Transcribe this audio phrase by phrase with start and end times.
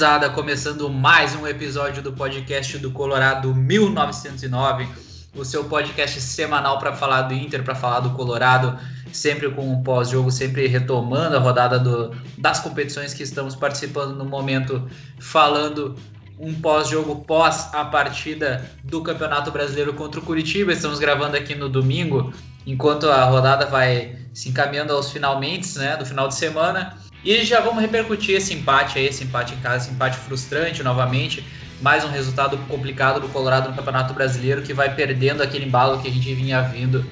[0.00, 4.88] Gurizada, começando mais um episódio do podcast do Colorado 1909,
[5.36, 8.78] o seu podcast semanal para falar do Inter, para falar do Colorado,
[9.12, 14.24] sempre com um pós-jogo, sempre retomando a rodada do, das competições que estamos participando no
[14.24, 15.94] momento, falando
[16.38, 20.72] um pós-jogo pós a partida do Campeonato Brasileiro contra o Curitiba.
[20.72, 22.32] Estamos gravando aqui no domingo,
[22.66, 26.96] enquanto a rodada vai se encaminhando aos finalmente, né, do final de semana.
[27.22, 31.44] E já vamos repercutir esse empate aí, esse empate em casa, esse empate frustrante novamente.
[31.82, 36.08] Mais um resultado complicado do Colorado no Campeonato Brasileiro, que vai perdendo aquele embalo que
[36.08, 37.04] a gente vinha vindo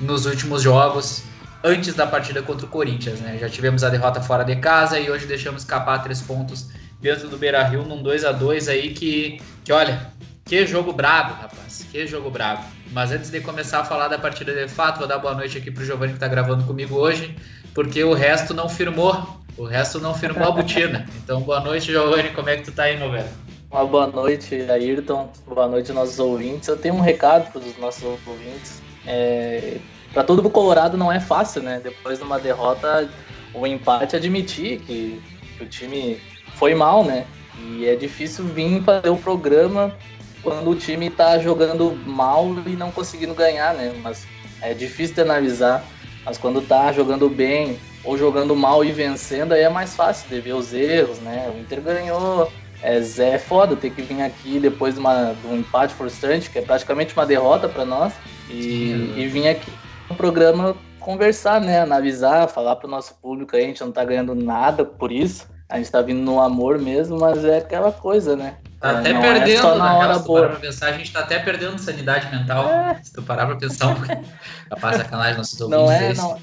[0.00, 1.24] nos últimos jogos,
[1.62, 3.20] antes da partida contra o Corinthians.
[3.20, 3.36] Né?
[3.40, 6.68] Já tivemos a derrota fora de casa e hoje deixamos escapar três pontos
[7.00, 10.12] dentro do Beira Rio num 2 a 2 aí que, que, olha,
[10.44, 12.64] que jogo brabo, rapaz, que jogo brabo.
[12.92, 15.70] Mas antes de começar a falar da partida de fato, vou dar boa noite aqui
[15.70, 17.36] pro Giovanni que está gravando comigo hoje,
[17.74, 21.04] porque o resto não firmou o resto não firmou a botina.
[21.16, 22.30] Então, boa noite, Giovanni.
[22.30, 23.28] Como é que tu tá aí, velho?
[23.70, 25.28] Uma boa noite, Ayrton.
[25.46, 26.68] Boa noite, nossos ouvintes.
[26.68, 28.80] Eu tenho um recado para os nossos ouvintes.
[29.04, 29.78] É...
[30.12, 31.80] Para todo o Colorado não é fácil, né?
[31.82, 33.10] Depois de uma derrota,
[33.52, 35.20] o empate, admitir que,
[35.58, 36.20] que o time
[36.54, 37.26] foi mal, né?
[37.58, 39.92] E é difícil vir fazer o programa
[40.40, 43.92] quando o time tá jogando mal e não conseguindo ganhar, né?
[44.02, 44.24] Mas
[44.62, 45.84] é difícil de analisar.
[46.24, 50.40] Mas quando tá jogando bem, ou jogando mal e vencendo, aí é mais fácil de
[50.40, 51.52] ver os erros, né?
[51.54, 52.50] O Inter ganhou.
[52.82, 56.58] É, é foda ter que vir aqui depois de, uma, de um empate frustrante, que
[56.58, 58.14] é praticamente uma derrota para nós,
[58.48, 59.70] e, e vir aqui
[60.08, 61.80] no programa conversar, né?
[61.80, 65.46] Analisar, falar pro nosso público aí, a gente não tá ganhando nada por isso.
[65.68, 68.56] A gente tá vindo no amor mesmo, mas é aquela coisa, né?
[68.80, 70.48] Tá até não perdendo, é só na hora boa.
[70.48, 72.68] Pra pensar, a gente tá até perdendo sanidade mental.
[72.68, 73.00] É.
[73.02, 73.96] Se tu parar pra pensar,
[74.70, 75.84] capaz sacanagem nossos ouvintes.
[75.84, 76.38] Não é, não.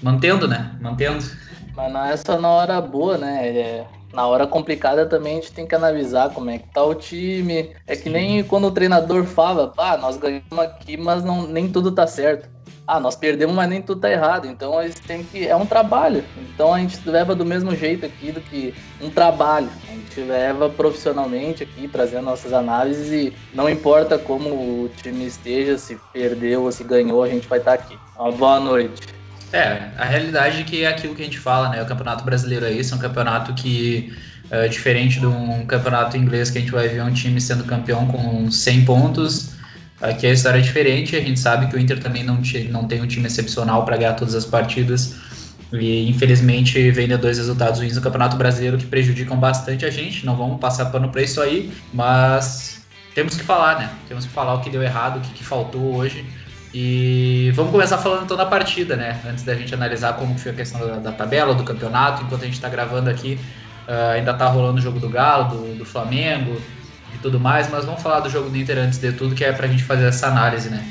[0.00, 0.70] Mantendo, né?
[0.80, 1.24] Mantendo.
[1.74, 3.48] Mas não é só na hora boa, né?
[3.48, 6.94] É, na hora complicada também a gente tem que analisar como é que tá o
[6.94, 7.74] time.
[7.86, 8.10] É que Sim.
[8.10, 12.48] nem quando o treinador fala, pá, nós ganhamos aqui, mas não, nem tudo tá certo
[12.86, 14.46] ah, nós perdemos, mas nem tudo tá errado.
[14.46, 15.46] Então eles têm que.
[15.46, 16.24] É um trabalho.
[16.36, 19.68] Então a gente leva do mesmo jeito aqui do que um trabalho.
[20.14, 25.98] Gente leva profissionalmente aqui, trazendo nossas análises e não importa como o time esteja, se
[26.12, 27.98] perdeu ou se ganhou, a gente vai estar aqui.
[28.18, 29.00] Uma boa noite.
[29.52, 31.82] É, a realidade é que é aquilo que a gente fala, né?
[31.82, 34.12] O Campeonato Brasileiro é isso, é um campeonato que.
[34.50, 38.06] É diferente de um campeonato inglês que a gente vai ver um time sendo campeão
[38.06, 39.52] com 100 pontos,
[40.02, 43.00] Aqui a história é diferente, a gente sabe que o Inter também não, não tem
[43.00, 45.14] um time excepcional para ganhar todas as partidas.
[45.72, 50.26] E infelizmente vem de dois resultados ruins no Campeonato Brasileiro que prejudicam bastante a gente.
[50.26, 52.84] Não vamos passar pano para isso aí, mas
[53.14, 53.90] temos que falar, né?
[54.08, 56.24] Temos que falar o que deu errado, o que, que faltou hoje.
[56.74, 59.20] E vamos começar falando então da partida, né?
[59.26, 62.22] Antes da gente analisar como foi a questão da, da tabela, do campeonato.
[62.22, 63.38] Enquanto a gente está gravando aqui,
[63.86, 66.60] uh, ainda está rolando o jogo do Galo, do, do Flamengo
[67.14, 69.52] e tudo mais, mas vamos falar do jogo do Inter antes de tudo, que é
[69.52, 70.82] pra gente fazer essa análise, né?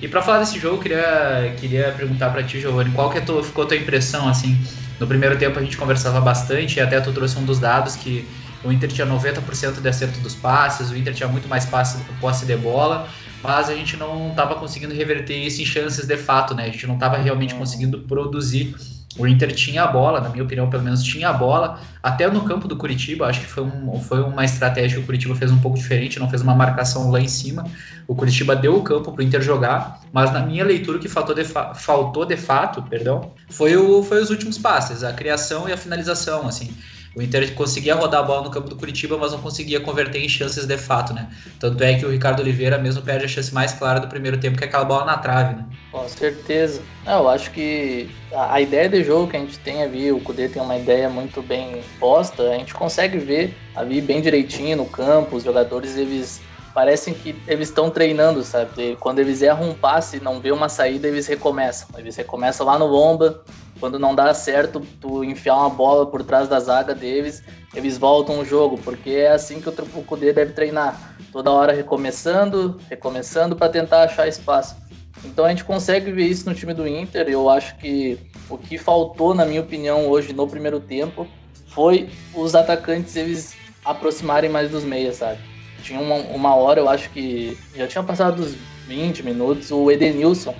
[0.00, 3.64] E para falar desse jogo, queria, queria perguntar para ti, Giovanni, qual que é ficou
[3.64, 4.56] a tua impressão, assim?
[5.00, 8.28] No primeiro tempo a gente conversava bastante e até tu trouxe um dos dados que
[8.64, 12.46] o Inter tinha 90% de acerto dos passes, o Inter tinha muito mais passe, posse
[12.46, 13.08] de bola,
[13.42, 16.64] mas a gente não estava conseguindo reverter isso em chances de fato, né?
[16.64, 18.74] A gente não estava realmente conseguindo produzir
[19.16, 22.42] o Inter tinha a bola, na minha opinião, pelo menos tinha a bola, até no
[22.42, 25.58] campo do Curitiba, acho que foi, um, foi uma estratégia que o Curitiba fez um
[25.58, 27.64] pouco diferente, não fez uma marcação lá em cima.
[28.06, 31.08] O Curitiba deu o campo para o Inter jogar, mas na minha leitura o que
[31.08, 35.72] faltou de, faltou de fato, perdão, foi, o, foi os últimos passes, a criação e
[35.72, 36.70] a finalização, assim.
[37.18, 40.28] O Inter conseguia rodar a bola no campo do Curitiba, mas não conseguia converter em
[40.28, 41.28] chances de fato, né?
[41.58, 44.56] Tanto é que o Ricardo Oliveira mesmo perde a chance mais clara do primeiro tempo,
[44.56, 45.64] que é aquela bola na trave, né?
[45.90, 46.80] Com certeza.
[47.04, 50.62] Eu acho que a ideia de jogo que a gente tem ali, o Kudê tem
[50.62, 55.42] uma ideia muito bem posta, a gente consegue ver ali bem direitinho no campo, os
[55.42, 56.40] jogadores eles
[56.72, 58.96] parecem que eles estão treinando, sabe?
[59.00, 61.88] Quando eles erram um passe não vê uma saída, eles recomeçam.
[61.98, 63.42] Eles recomeçam lá no lomba,
[63.78, 67.42] quando não dá certo tu enfiar uma bola por trás da zaga deles,
[67.74, 71.16] eles voltam o jogo, porque é assim que o, Kudê deve treinar.
[71.32, 74.76] Toda hora recomeçando, recomeçando para tentar achar espaço.
[75.24, 77.28] Então a gente consegue ver isso no time do Inter.
[77.28, 81.26] Eu acho que o que faltou, na minha opinião, hoje no primeiro tempo
[81.68, 85.38] foi os atacantes eles aproximarem mais dos meias, sabe?
[85.82, 88.54] Tinha uma, uma hora, eu acho que já tinha passado dos
[88.86, 90.54] 20 minutos, o Edenilson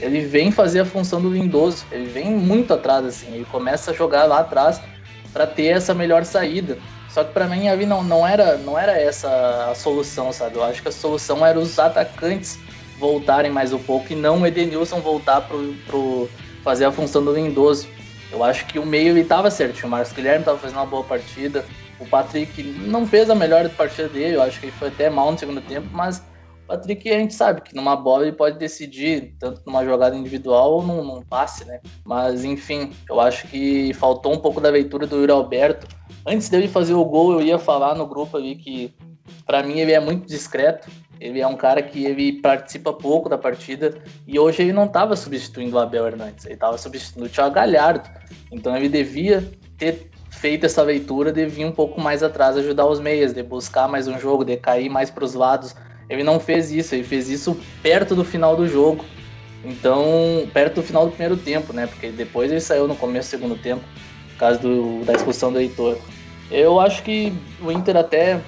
[0.00, 3.94] ele vem fazer a função do Lindoso, ele vem muito atrás, assim, ele começa a
[3.94, 4.80] jogar lá atrás
[5.32, 6.78] para ter essa melhor saída.
[7.08, 10.56] Só que para mim ali não, não, era, não era essa a solução, sabe?
[10.56, 12.58] Eu acho que a solução era os atacantes
[12.98, 16.30] voltarem mais um pouco e não o Edenilson voltar pro, pro
[16.62, 17.86] fazer a função do Lindoso.
[18.30, 21.04] Eu acho que o meio ele tava certo, o Marcos Guilherme tava fazendo uma boa
[21.04, 21.66] partida,
[22.00, 25.30] O Patrick não fez a melhor partida dele, eu acho que ele foi até mal
[25.30, 26.22] no segundo tempo, mas
[26.72, 30.82] Patrick a gente sabe que numa bola ele pode decidir, tanto numa jogada individual ou
[30.82, 31.80] num, num passe, né?
[32.02, 35.86] Mas enfim, eu acho que faltou um pouco da leitura do Yuri Alberto.
[36.26, 38.94] Antes dele fazer o gol, eu ia falar no grupo ali que
[39.44, 40.88] para mim ele é muito discreto.
[41.20, 43.94] Ele é um cara que ele participa pouco da partida
[44.26, 48.08] e hoje ele não estava substituindo o Abel Hernandes, ele estava substituindo o Thiago Galhardo.
[48.50, 49.46] Então ele devia
[49.76, 53.86] ter feito essa leitura de vir um pouco mais atrás ajudar os meias, de buscar
[53.86, 55.76] mais um jogo, de cair mais para os lados.
[56.08, 59.04] Ele não fez isso, ele fez isso perto do final do jogo.
[59.64, 61.86] Então, perto do final do primeiro tempo, né?
[61.86, 63.82] Porque depois ele saiu no começo do segundo tempo,
[64.32, 65.96] por causa do, da expulsão do Heitor.
[66.50, 68.40] Eu acho que o Inter até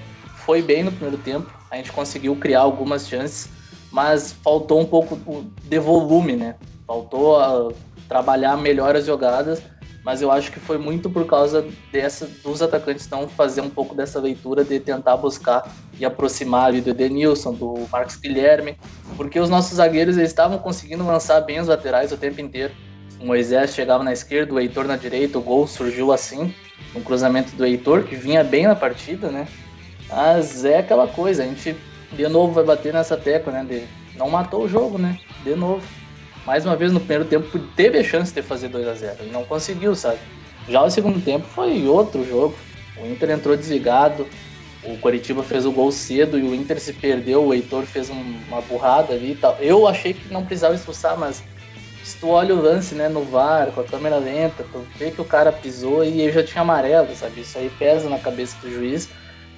[0.45, 3.49] foi bem no primeiro tempo, a gente conseguiu criar algumas chances,
[3.91, 5.19] mas faltou um pouco
[5.63, 6.57] de volume, né?
[6.87, 7.73] Faltou a,
[8.09, 9.63] trabalhar melhor as jogadas
[10.05, 13.95] mas eu acho que foi muito por causa dessa dos atacantes não fazer um pouco
[13.95, 15.67] dessa leitura de tentar buscar
[15.99, 18.77] e aproximar ali do Edenilson, do Marcos Guilherme,
[19.17, 22.75] porque os nossos zagueiros eles estavam conseguindo lançar bem os laterais o tempo inteiro.
[23.19, 26.55] O Moisés chegava na esquerda, o Heitor na direita, o gol surgiu assim,
[26.95, 29.49] um cruzamento do Heitor que vinha bem na partida, né?
[30.11, 31.75] Mas é aquela coisa, a gente
[32.13, 33.65] de novo vai bater nessa tecla, né?
[33.65, 35.19] De não matou o jogo, né?
[35.43, 35.83] De novo
[36.47, 39.31] mais uma vez no primeiro tempo teve a chance de fazer 2 a 0 e
[39.31, 40.19] não conseguiu, sabe?
[40.69, 42.55] Já o segundo tempo foi outro jogo.
[42.97, 44.27] O Inter entrou desligado,
[44.85, 48.61] o Coritiba fez o gol cedo e o Inter se perdeu, o Heitor fez uma
[48.63, 49.57] burrada ali e tal.
[49.61, 51.43] Eu achei que não precisava expulsar, mas
[52.05, 55.21] se tu olha o lance, né, no VAR, com a câmera lenta, tu vê que
[55.21, 57.41] o cara pisou e ele já tinha amarelo, sabe?
[57.41, 59.09] Isso aí pesa na cabeça do juiz,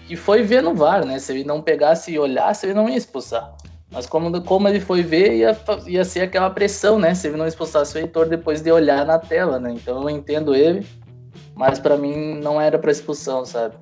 [0.07, 1.19] que foi ver no VAR, né?
[1.19, 3.53] Se ele não pegasse e olhasse, ele não ia expulsar.
[3.91, 5.57] Mas como, como ele foi ver, ia,
[5.87, 7.15] ia ser aquela pressão, né?
[7.15, 9.73] Se ele não expulsasse o Heitor depois de olhar na tela, né?
[9.73, 10.87] Então eu entendo ele,
[11.55, 13.77] mas para mim não era para expulsão, sabe?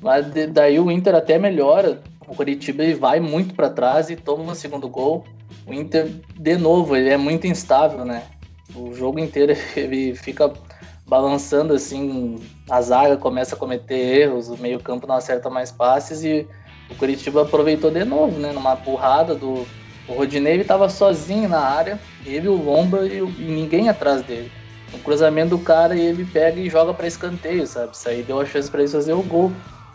[0.00, 2.00] Mas de, daí o Inter até melhora.
[2.26, 5.24] O Curitiba ele vai muito para trás e toma o segundo gol.
[5.66, 8.22] O Inter, de novo, ele é muito instável, né?
[8.74, 10.50] O jogo inteiro ele fica
[11.06, 12.36] balançando assim,
[12.70, 16.48] a zaga começa a cometer erros, o meio-campo não acerta mais passes e
[16.90, 18.52] o Curitiba aproveitou de novo, né?
[18.52, 19.66] Numa porrada do.
[20.08, 24.50] O Rodinei estava sozinho na área, ele, o Lomba e, e ninguém atrás dele.
[24.92, 27.94] No cruzamento do cara, ele pega e joga para escanteio, sabe?
[27.94, 29.52] Isso aí deu a chance para eles fazer o gol.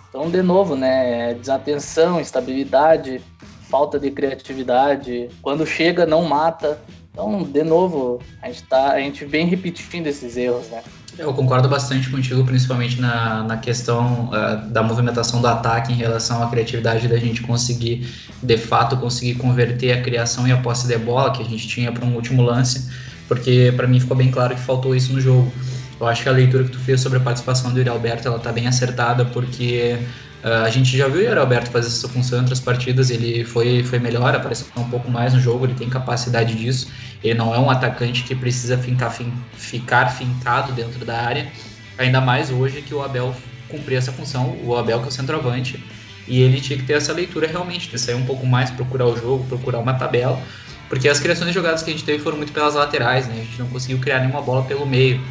[0.09, 1.33] Então, de novo, né?
[1.35, 3.21] Desatenção, instabilidade,
[3.69, 5.29] falta de criatividade.
[5.41, 6.79] Quando chega, não mata.
[7.11, 10.81] Então, de novo, a gente, tá, a gente vem repetindo esses erros, né?
[11.17, 16.43] Eu concordo bastante contigo, principalmente na, na questão uh, da movimentação do ataque em relação
[16.43, 18.07] à criatividade da gente conseguir,
[18.41, 21.91] de fato, conseguir converter a criação e a posse de bola que a gente tinha
[21.91, 22.87] para um último lance,
[23.27, 25.51] porque para mim ficou bem claro que faltou isso no jogo.
[25.99, 28.37] Eu acho que a leitura que tu fez sobre a participação do Yuri Alberto, ela
[28.37, 29.97] tá bem acertada, porque
[30.43, 33.83] a gente já viu o Yuri Alberto fazer essa função em outras partidas, ele foi,
[33.83, 36.91] foi melhor, apareceu um pouco mais no jogo, ele tem capacidade disso.
[37.23, 41.51] Ele não é um atacante que precisa fincar, fin, ficar fincado dentro da área,
[41.97, 43.35] ainda mais hoje que o Abel
[43.67, 45.83] cumpriu essa função, o Abel que é o centroavante,
[46.27, 49.17] e ele tinha que ter essa leitura realmente, de sair um pouco mais, procurar o
[49.17, 50.41] jogo, procurar uma tabela,
[50.87, 53.33] porque as criações de jogadas que a gente teve foram muito pelas laterais, né?
[53.33, 55.21] A gente não conseguiu criar nenhuma bola pelo meio.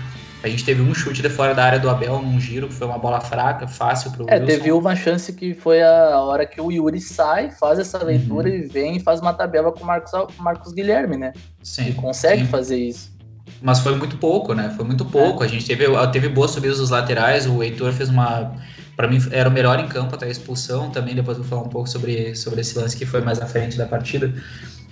[0.43, 2.87] A gente teve um chute de fora da área do Abel num giro, que foi
[2.87, 4.47] uma bola fraca, fácil pro É, Wilson.
[4.47, 8.55] teve uma chance que foi a hora que o Yuri sai, faz essa leitura uhum.
[8.55, 11.33] e vem e faz uma tabela com o Marcos, Marcos Guilherme, né?
[11.62, 11.88] Sim.
[11.88, 12.49] E consegue sim.
[12.49, 13.16] fazer isso.
[13.62, 14.73] Mas foi muito pouco, né?
[14.76, 15.43] Foi muito pouco.
[15.43, 15.47] É.
[15.47, 18.52] A gente teve, teve boas subidas dos laterais, o Heitor fez uma.
[18.95, 21.14] Para mim, era o melhor em campo até a expulsão também.
[21.14, 23.87] Depois vou falar um pouco sobre, sobre esse lance que foi mais à frente da
[23.87, 24.33] partida.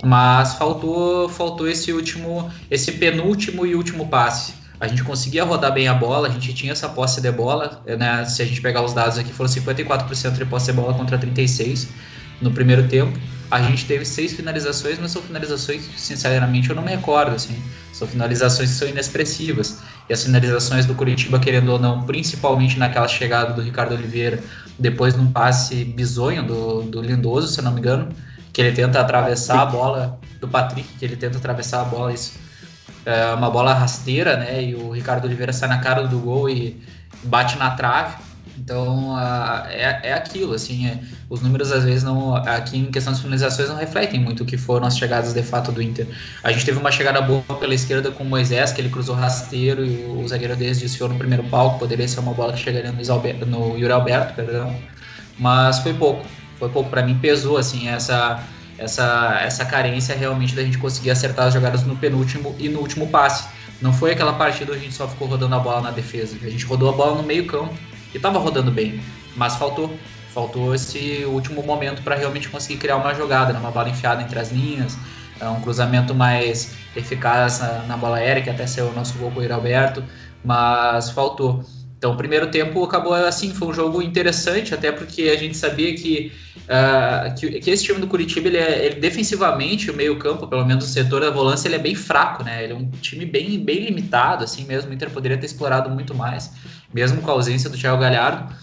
[0.04, 5.88] Mas faltou, faltou esse último, esse penúltimo e último passe a gente conseguia rodar bem
[5.88, 8.24] a bola, a gente tinha essa posse de bola, né?
[8.26, 11.88] Se a gente pegar os dados aqui, foram 54% de posse de bola contra 36%
[12.40, 13.18] no primeiro tempo.
[13.50, 17.56] A gente teve seis finalizações, mas são finalizações, sinceramente, eu não me recordo, assim.
[17.92, 19.78] São finalizações que são inexpressivas.
[20.08, 24.40] E as finalizações do Curitiba, querendo ou não, principalmente naquela chegada do Ricardo Oliveira,
[24.78, 28.08] depois num passe bizonho do, do Lindoso, se eu não me engano,
[28.52, 32.43] que ele tenta atravessar a bola, do Patrick, que ele tenta atravessar a bola, isso
[33.04, 34.62] é, uma bola rasteira, né?
[34.62, 36.80] E o Ricardo Oliveira sai na cara do gol e
[37.22, 38.16] bate na trave.
[38.56, 39.18] Então
[39.68, 43.68] é, é aquilo, assim, é, os números às vezes não, aqui em questão de finalizações
[43.68, 46.06] não refletem muito o que foram as chegadas de fato do Inter.
[46.42, 49.84] A gente teve uma chegada boa pela esquerda com o Moisés, que ele cruzou rasteiro
[49.84, 53.00] e o zagueiro deles desfiou no primeiro palco, poderia ser uma bola que chegaria no,
[53.00, 54.74] Isalberto, no Yuri Alberto, perdão,
[55.38, 56.24] mas foi pouco,
[56.58, 58.40] foi pouco, para mim pesou, assim, essa
[58.78, 63.08] essa, essa carência realmente da gente conseguir acertar as jogadas no penúltimo e no último
[63.08, 63.48] passe.
[63.80, 66.36] Não foi aquela partida onde a gente só ficou rodando a bola na defesa.
[66.42, 67.74] A gente rodou a bola no meio campo
[68.12, 69.00] e estava rodando bem.
[69.36, 69.96] mas faltou.
[70.32, 73.58] Faltou esse último momento para realmente conseguir criar uma jogada, né?
[73.60, 74.98] uma bola enfiada entre as linhas,
[75.40, 79.40] é um cruzamento mais eficaz na, bola aérea, que até saiu o nosso gol com
[79.40, 80.04] o Alberto,
[80.44, 81.64] mas faltou.
[82.04, 85.94] Então, o primeiro tempo acabou assim, foi um jogo interessante, até porque a gente sabia
[85.94, 86.30] que,
[86.64, 90.84] uh, que, que, esse time do Curitiba, ele, é, ele defensivamente, o meio-campo, pelo menos
[90.84, 92.62] o setor da volância, ele é bem fraco, né?
[92.62, 94.90] Ele é um time bem, bem limitado, assim mesmo.
[94.90, 96.52] O Inter poderia ter explorado muito mais,
[96.92, 98.54] mesmo com a ausência do Thiago Galhardo.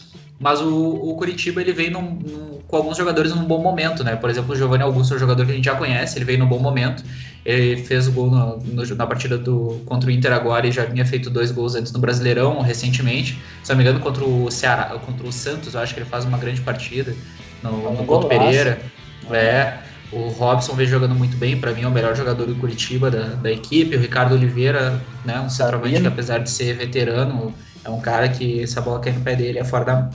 [0.42, 4.16] Mas o, o Curitiba ele vem num, num, com alguns jogadores num bom momento, né?
[4.16, 6.40] Por exemplo, o Giovanni Augusto é um jogador que a gente já conhece, ele veio
[6.40, 7.04] num bom momento.
[7.46, 10.84] Ele fez o gol no, no, na partida do, contra o Inter agora e já
[10.86, 13.40] vinha feito dois gols antes no Brasileirão, recentemente.
[13.64, 16.26] Se não me engano, contra o Ceará, contra o Santos, eu acho que ele faz
[16.26, 17.16] uma grande partida
[17.62, 18.82] no, no Couto Pereira.
[19.30, 19.78] É.
[20.12, 23.28] O Robson vem jogando muito bem, para mim é o melhor jogador do Curitiba da,
[23.36, 23.96] da equipe.
[23.96, 27.54] O Ricardo Oliveira, né, um centroavante que apesar de ser veterano,
[27.86, 30.10] é um cara que se a bola cair no pé dele é fora da,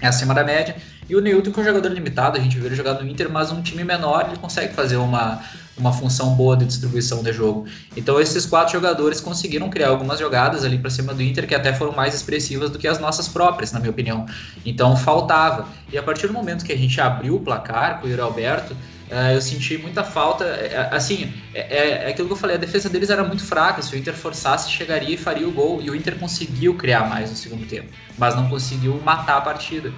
[0.00, 0.76] é acima da média.
[1.08, 3.28] E o Newton, que é um jogador limitado, a gente viu ele jogar no Inter,
[3.28, 5.40] mas um time menor, ele consegue fazer uma,
[5.76, 7.66] uma função boa de distribuição de jogo.
[7.96, 11.72] Então esses quatro jogadores conseguiram criar algumas jogadas ali para cima do Inter que até
[11.72, 14.24] foram mais expressivas do que as nossas próprias, na minha opinião.
[14.64, 15.66] Então faltava.
[15.92, 18.76] E a partir do momento que a gente abriu o placar com o Yuri Alberto,
[19.10, 20.44] Uh, eu senti muita falta.
[20.44, 23.82] É, assim, é, é, é, aquilo que eu falei, a defesa deles era muito fraca.
[23.82, 25.82] Se o Inter forçasse, chegaria e faria o gol.
[25.82, 29.92] E o Inter conseguiu criar mais no segundo tempo, mas não conseguiu matar a partida.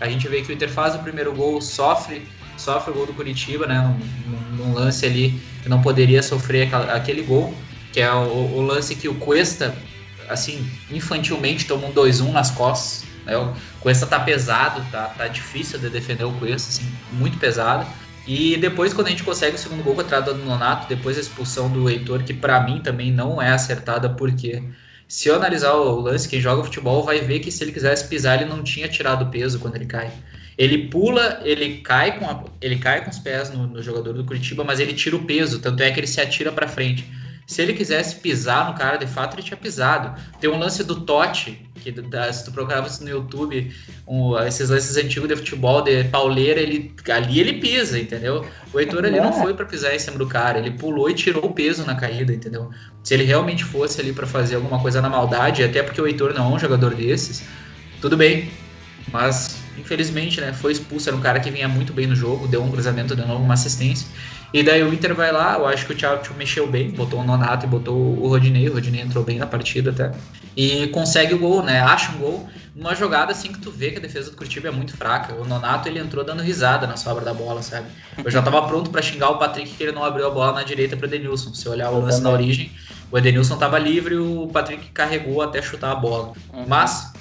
[0.00, 3.12] A gente vê que o Inter faz o primeiro gol, sofre, sofre o gol do
[3.12, 3.80] Curitiba, né?
[4.26, 7.54] Num, num lance ali que não poderia sofrer aquele gol,
[7.92, 9.74] que é o, o lance que o Cuesta,
[10.26, 13.04] assim, infantilmente toma um 2-1 nas costas.
[13.26, 13.36] Né?
[13.36, 17.86] O Cuesta tá pesado, tá, tá difícil de defender o Cuesta, assim, muito pesado.
[18.26, 21.70] E depois, quando a gente consegue o segundo gol contra o Nonato, depois a expulsão
[21.70, 24.62] do Heitor, que para mim também não é acertada, porque
[25.06, 28.40] se eu analisar o lance, quem joga futebol vai ver que se ele quisesse pisar,
[28.40, 30.10] ele não tinha tirado peso quando ele cai.
[30.56, 34.24] Ele pula, ele cai com, a, ele cai com os pés no, no jogador do
[34.24, 37.04] Curitiba, mas ele tira o peso, tanto é que ele se atira para frente.
[37.46, 40.18] Se ele quisesse pisar no cara, de fato, ele tinha pisado.
[40.40, 41.92] Tem um lance do Totti, que
[42.32, 43.70] se tu procurava no YouTube,
[44.06, 48.46] um, esses lances antigos de futebol, de pauleira, ele, ali ele pisa, entendeu?
[48.72, 49.42] O Heitor ali não é.
[49.42, 52.32] foi para pisar em cima do cara, ele pulou e tirou o peso na caída,
[52.32, 52.70] entendeu?
[53.02, 56.32] Se ele realmente fosse ali para fazer alguma coisa na maldade, até porque o Heitor
[56.32, 57.44] não é um jogador desses,
[58.00, 58.50] tudo bem.
[59.12, 62.62] Mas, infelizmente, né, foi expulso, era um cara que vinha muito bem no jogo, deu
[62.62, 64.06] um cruzamento de novo, uma assistência.
[64.52, 67.24] E daí o Inter vai lá, eu acho que o Thiago mexeu bem, botou o
[67.24, 70.12] Nonato e botou o Rodinei, o Rodinei entrou bem na partida até.
[70.56, 71.80] E consegue o gol, né?
[71.80, 74.70] Acha um gol numa jogada assim que tu vê que a defesa do Curitiba é
[74.70, 75.34] muito fraca.
[75.34, 77.88] O Nonato ele entrou dando risada na sobra da bola, sabe?
[78.24, 80.62] Eu já tava pronto para xingar o Patrick que ele não abriu a bola na
[80.62, 81.52] direita para Denilson.
[81.52, 82.70] Se olhar o lance na origem,
[83.10, 86.32] o Edenilson tava livre, o Patrick carregou até chutar a bola.
[86.52, 86.64] Uhum.
[86.66, 87.12] Mas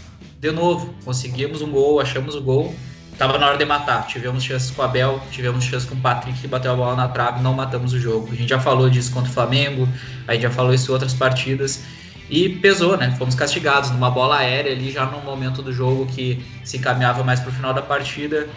[0.43, 2.75] de novo, conseguimos um gol, achamos o gol
[3.17, 4.07] Tava na hora de matar.
[4.07, 7.07] Tivemos chances com o Abel, tivemos chances com o Patrick que bateu a bola na
[7.07, 8.29] trave, não matamos o jogo.
[8.31, 9.87] A gente já falou disso contra o Flamengo,
[10.27, 11.83] a gente já falou isso em outras partidas.
[12.29, 13.15] E pesou, né?
[13.17, 17.39] Fomos castigados numa bola aérea ali já no momento do jogo que se encaminhava mais
[17.39, 18.47] para o final da partida.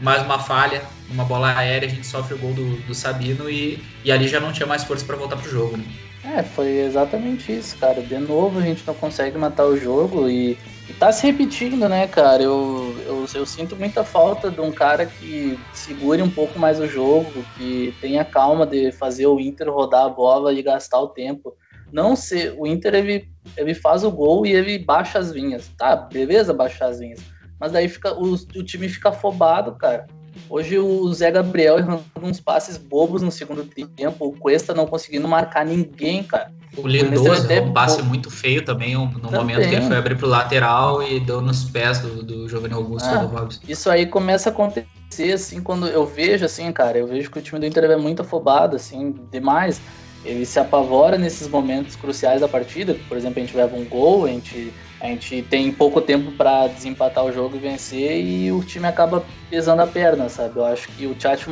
[0.00, 3.82] Mais uma falha, uma bola aérea, a gente sofre o gol do, do Sabino e,
[4.04, 5.84] e ali já não tinha mais força para voltar pro jogo, né?
[6.24, 8.02] É, foi exatamente isso, cara.
[8.02, 10.58] De novo a gente não consegue matar o jogo e
[10.98, 12.42] tá se repetindo, né, cara?
[12.42, 16.86] Eu, eu, eu, sinto muita falta de um cara que segure um pouco mais o
[16.86, 21.56] jogo, que tenha calma de fazer o Inter rodar a bola e gastar o tempo.
[21.92, 22.54] Não ser.
[22.58, 25.68] O Inter ele, ele faz o gol e ele baixa as linhas.
[25.76, 27.20] Tá, beleza, baixar as linhas.
[27.60, 30.06] Mas daí fica, o, o time fica afobado, cara.
[30.48, 35.26] Hoje o Zé Gabriel errando uns passes bobos no segundo tempo, o Cuesta não conseguindo
[35.26, 36.52] marcar ninguém, cara.
[36.76, 37.60] O Lindoso, até...
[37.60, 39.30] um passe muito feio também, no também.
[39.32, 43.08] momento que ele foi abrir pro lateral e deu nos pés do, do Giovanni Augusto
[43.08, 47.30] ah, do Isso aí começa a acontecer, assim, quando eu vejo, assim, cara, eu vejo
[47.30, 49.80] que o time do Inter é muito afobado, assim, demais.
[50.24, 54.24] Ele se apavora nesses momentos cruciais da partida, por exemplo, a gente leva um gol,
[54.24, 54.72] a gente
[55.02, 59.24] a gente tem pouco tempo para desempatar o jogo e vencer e o time acaba
[59.50, 60.56] pesando a perna, sabe?
[60.56, 61.44] Eu acho que o Tchat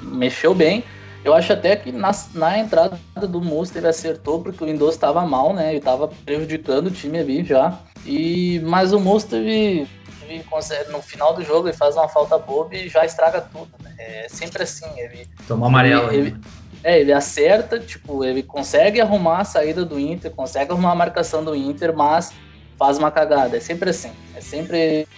[0.00, 0.84] mexeu bem.
[1.24, 2.96] Eu acho até que na, na entrada
[3.26, 5.70] do Musto ele acertou porque o Windows estava mal, né?
[5.70, 7.76] Ele estava prejudicando o time ali já.
[8.06, 9.88] E mas o Musto ele,
[10.22, 13.70] ele consegue, no final do jogo ele faz uma falta boba e já estraga tudo.
[13.82, 13.92] Né?
[13.98, 14.86] É sempre assim.
[14.96, 16.12] Ele tomou amarelo.
[16.12, 16.36] Ele, ele,
[16.84, 21.42] é, ele acerta, tipo, ele consegue arrumar a saída do Inter, consegue arrumar a marcação
[21.42, 22.30] do Inter, mas
[22.78, 23.56] faz uma cagada.
[23.56, 24.10] É sempre assim.
[24.36, 25.08] É sempre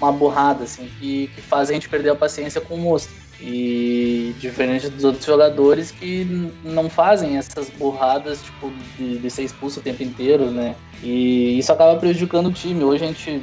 [0.00, 3.14] uma borrada, assim, que, que faz a gente perder a paciência com o monstro.
[3.40, 6.24] E diferente dos outros jogadores que
[6.64, 10.74] não fazem essas borradas, tipo, de, de ser expulso o tempo inteiro, né?
[11.00, 12.82] E isso acaba prejudicando o time.
[12.82, 13.40] Hoje a gente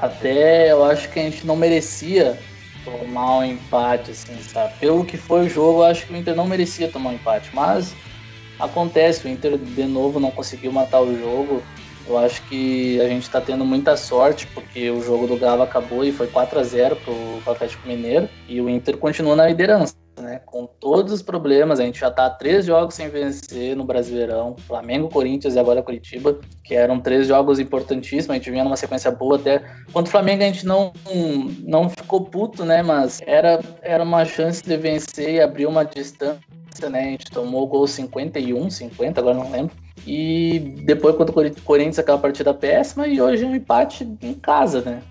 [0.00, 2.38] até eu acho que a gente não merecia
[2.84, 4.74] tomar um empate, assim, sabe?
[4.78, 7.50] Pelo que foi o jogo, eu acho que o Inter não merecia tomar um empate,
[7.52, 7.94] mas
[8.58, 11.62] acontece, o Inter de novo não conseguiu matar o jogo.
[12.06, 16.04] Eu acho que a gente está tendo muita sorte, porque o jogo do Galo acabou
[16.04, 20.01] e foi 4 a 0 para o Atlético Mineiro, e o Inter continua na liderança
[20.20, 20.40] né?
[20.44, 25.08] Com todos os problemas, a gente já tá três jogos sem vencer no Brasileirão, Flamengo,
[25.08, 29.36] Corinthians e agora Curitiba, que eram três jogos importantíssimos, a gente vinha numa sequência boa
[29.36, 29.64] até.
[29.92, 30.92] Quanto o Flamengo a gente não,
[31.64, 32.82] não ficou puto, né?
[32.82, 36.40] Mas era, era uma chance de vencer e abrir uma distância,
[36.90, 37.00] né?
[37.00, 39.74] A gente tomou o gol 51, 50, agora não lembro.
[40.06, 45.02] E depois contra o Corinthians aquela partida péssima e hoje um empate em casa, né?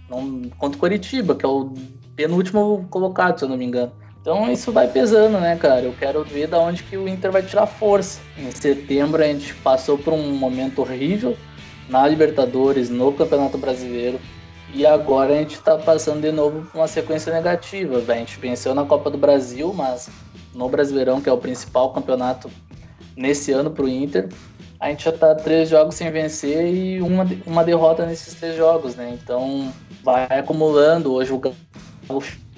[0.58, 1.74] Contra o Coritiba, que é o
[2.16, 3.92] penúltimo colocado, se eu não me engano.
[4.22, 5.82] Então isso vai pesando, né, cara?
[5.82, 8.20] Eu quero ver da onde que o Inter vai tirar força.
[8.38, 11.36] Em setembro a gente passou por um momento horrível
[11.90, 14.20] na Libertadores, no Campeonato Brasileiro.
[14.74, 17.98] E agora a gente tá passando de novo por uma sequência negativa.
[17.98, 20.08] A gente venceu na Copa do Brasil, mas
[20.54, 22.50] no Brasileirão, que é o principal campeonato
[23.18, 24.30] nesse ano para o Inter,
[24.80, 28.96] a gente já tá três jogos sem vencer e uma, uma derrota nesses três jogos,
[28.96, 29.18] né?
[29.22, 29.74] Então
[30.04, 31.12] vai acumulando.
[31.12, 31.56] Hoje o Galo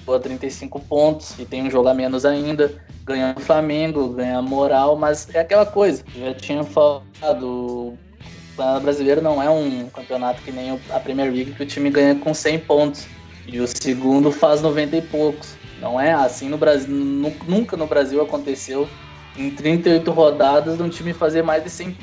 [0.08, 2.74] a 35 pontos e tem um jogo a menos ainda.
[3.06, 6.04] Ganha o Flamengo, ganha moral, mas é aquela coisa.
[6.16, 7.04] Já tinha falado,
[7.44, 7.98] o
[8.56, 12.16] Campeonato Brasileiro não é um campeonato que nem a Premier League que o time ganha
[12.16, 13.06] com 100 pontos
[13.46, 15.56] e o segundo faz 90 e poucos.
[15.82, 16.90] Não é assim no Brasil,
[17.48, 18.88] nunca no Brasil aconteceu
[19.36, 21.98] em 38 rodadas um time fazer mais de, 100,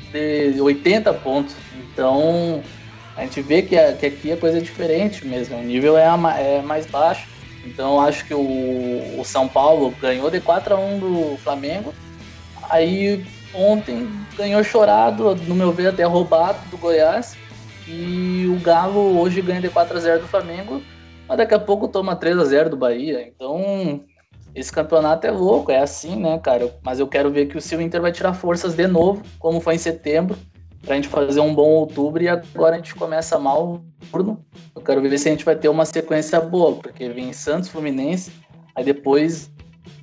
[0.53, 1.55] de 80 pontos.
[1.75, 2.61] Então
[3.15, 6.05] a gente vê que, que aqui a coisa é diferente mesmo, o nível é,
[6.39, 7.30] é mais baixo.
[7.65, 11.93] Então acho que o, o São Paulo ganhou de 4 a 1 do Flamengo.
[12.69, 17.35] Aí ontem ganhou chorado, no meu ver até roubado do Goiás.
[17.87, 20.81] E o Galo hoje ganha de 4 a 0 do Flamengo,
[21.27, 23.27] mas daqui a pouco toma 3 a 0 do Bahia.
[23.27, 24.03] Então,
[24.55, 26.73] esse campeonato é louco, é assim, né, cara?
[26.83, 29.75] Mas eu quero ver que o Sil Inter vai tirar forças de novo, como foi
[29.75, 30.37] em setembro
[30.81, 34.43] para a gente fazer um bom outubro e agora a gente começa mal turno.
[34.75, 38.31] Eu quero ver se a gente vai ter uma sequência boa, porque vem Santos, Fluminense,
[38.75, 39.51] aí depois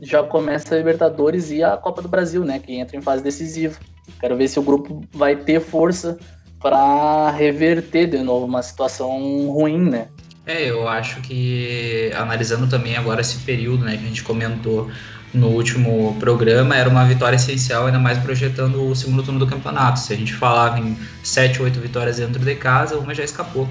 [0.01, 3.79] já começa a Libertadores e a Copa do Brasil, né, que entra em fase decisiva.
[4.21, 6.19] Quero ver se o grupo vai ter força
[6.61, 10.09] para reverter de novo uma situação ruim, né?
[10.47, 14.91] É, eu acho que analisando também agora esse período, né, que a gente comentou
[15.33, 20.01] no último programa, era uma vitória essencial, ainda mais projetando o segundo turno do campeonato.
[20.01, 23.69] Se a gente falava em 7, 8 vitórias dentro de casa, uma já escapou.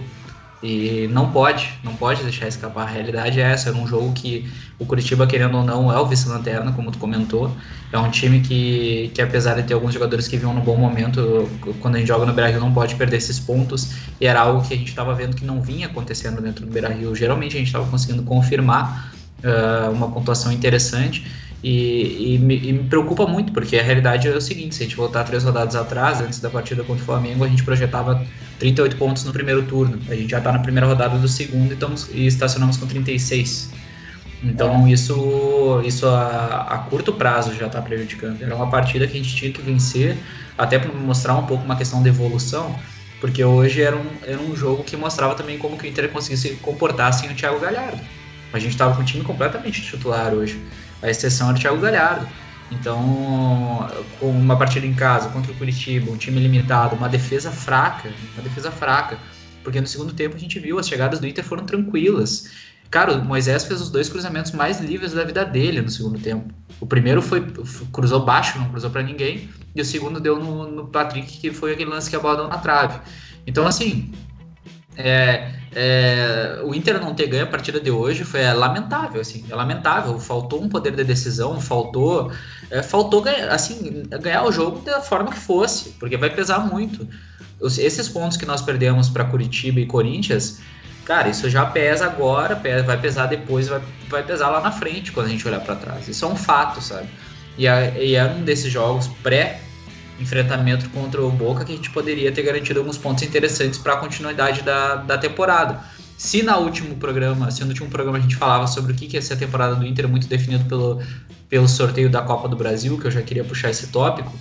[0.61, 2.83] E não pode, não pode deixar escapar.
[2.83, 3.69] A realidade é essa.
[3.69, 7.55] Era um jogo que o Curitiba, querendo ou não, é o vice-lanterna, como tu comentou.
[7.91, 11.47] É um time que, que, apesar de ter alguns jogadores que vinham no bom momento,
[11.79, 13.93] quando a gente joga no Beira-Rio, não pode perder esses pontos.
[14.19, 17.15] E era algo que a gente estava vendo que não vinha acontecendo dentro do Beira-Rio.
[17.15, 21.23] Geralmente a gente estava conseguindo confirmar uh, uma pontuação interessante.
[21.63, 24.85] E, e, me, e, me, preocupa muito, porque a realidade é o seguinte: se a
[24.85, 28.23] gente voltar três rodadas atrás, antes da partida contra o Flamengo, a gente projetava
[28.59, 29.99] 38 pontos no primeiro turno.
[30.07, 33.71] A gente já está na primeira rodada do segundo e, estamos, e estacionamos com 36.
[34.43, 34.91] Então é.
[34.91, 38.41] isso, isso a, a, curto prazo já está prejudicando.
[38.41, 40.15] Era uma partida que a gente tinha que vencer,
[40.57, 42.77] até para mostrar um pouco uma questão de evolução,
[43.19, 46.37] porque hoje era um, era um jogo que mostrava também como que o Inter conseguia
[46.37, 47.99] se comportar sem o Thiago Galhardo.
[48.53, 50.59] A gente estava com o time completamente titular hoje.
[51.01, 52.27] A exceção era o Thiago Galhardo.
[52.71, 53.87] Então,
[54.19, 58.43] com uma partida em casa contra o Curitiba, um time limitado, uma defesa fraca, uma
[58.43, 59.17] defesa fraca,
[59.63, 62.51] porque no segundo tempo a gente viu as chegadas do Inter foram tranquilas.
[62.89, 66.53] Cara, o Moisés fez os dois cruzamentos mais livres da vida dele no segundo tempo.
[66.79, 67.45] O primeiro foi
[67.91, 71.73] cruzou baixo, não cruzou para ninguém, e o segundo deu no, no Patrick, que foi
[71.73, 72.99] aquele lance que a bola deu na trave.
[73.45, 74.11] Então, assim,
[74.97, 79.45] é, é, o Inter não ter ganho a partida de hoje foi é, lamentável, assim,
[79.47, 80.19] é lamentável.
[80.19, 82.31] Faltou um poder de decisão, faltou,
[82.71, 87.07] é, faltou ganhar, assim, ganhar o jogo da forma que fosse, porque vai pesar muito.
[87.61, 90.59] Os, esses pontos que nós perdemos para Curitiba e Corinthians,
[91.05, 95.27] cara, isso já pesa agora, vai pesar depois, vai, vai pesar lá na frente quando
[95.27, 96.07] a gente olhar para trás.
[96.07, 97.07] Isso é um fato, sabe?
[97.55, 99.61] E, é, e é um desses jogos pré
[100.19, 103.97] enfrentamento contra o Boca que a gente poderia ter garantido alguns pontos interessantes para a
[103.97, 105.79] continuidade da, da temporada.
[106.17, 109.17] Se na último programa, se no último programa a gente falava sobre o que, que
[109.17, 110.99] ia ser a temporada do Inter, muito definido pelo,
[111.47, 114.33] pelo sorteio da Copa do Brasil, que eu já queria puxar esse tópico,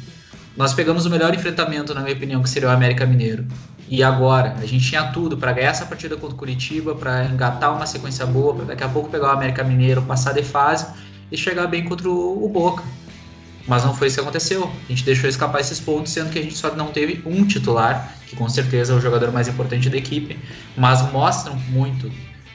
[0.57, 3.47] nós pegamos o melhor enfrentamento, na minha opinião, que seria o América Mineiro.
[3.89, 7.77] E agora, a gente tinha tudo para ganhar essa partida contra o Curitiba, para engatar
[7.77, 10.87] uma sequência boa, para daqui a pouco pegar o América Mineiro, passar de fase
[11.31, 12.83] e chegar bem contra o, o Boca.
[13.67, 14.71] Mas não foi isso que aconteceu.
[14.87, 18.15] A gente deixou escapar esses pontos, sendo que a gente só não teve um titular,
[18.27, 20.39] que com certeza é o jogador mais importante da equipe,
[20.77, 22.11] mas mostram muito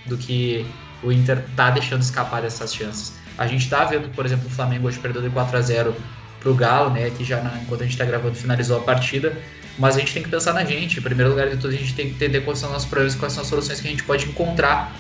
[0.06, 0.66] do que
[1.04, 3.14] o Inter tá deixando escapar dessas chances.
[3.38, 5.96] A gente tá vendo, por exemplo, o Flamengo hoje perdeu de 4 a 0
[6.40, 9.38] pro Galo, né, que já enquanto a gente tá gravando finalizou a partida,
[9.78, 11.00] mas a gente tem que pensar na gente.
[11.00, 13.16] Em primeiro lugar de tudo, a gente tem que entender quais são os nossos problemas,
[13.16, 14.96] quais são as soluções que a gente pode encontrar.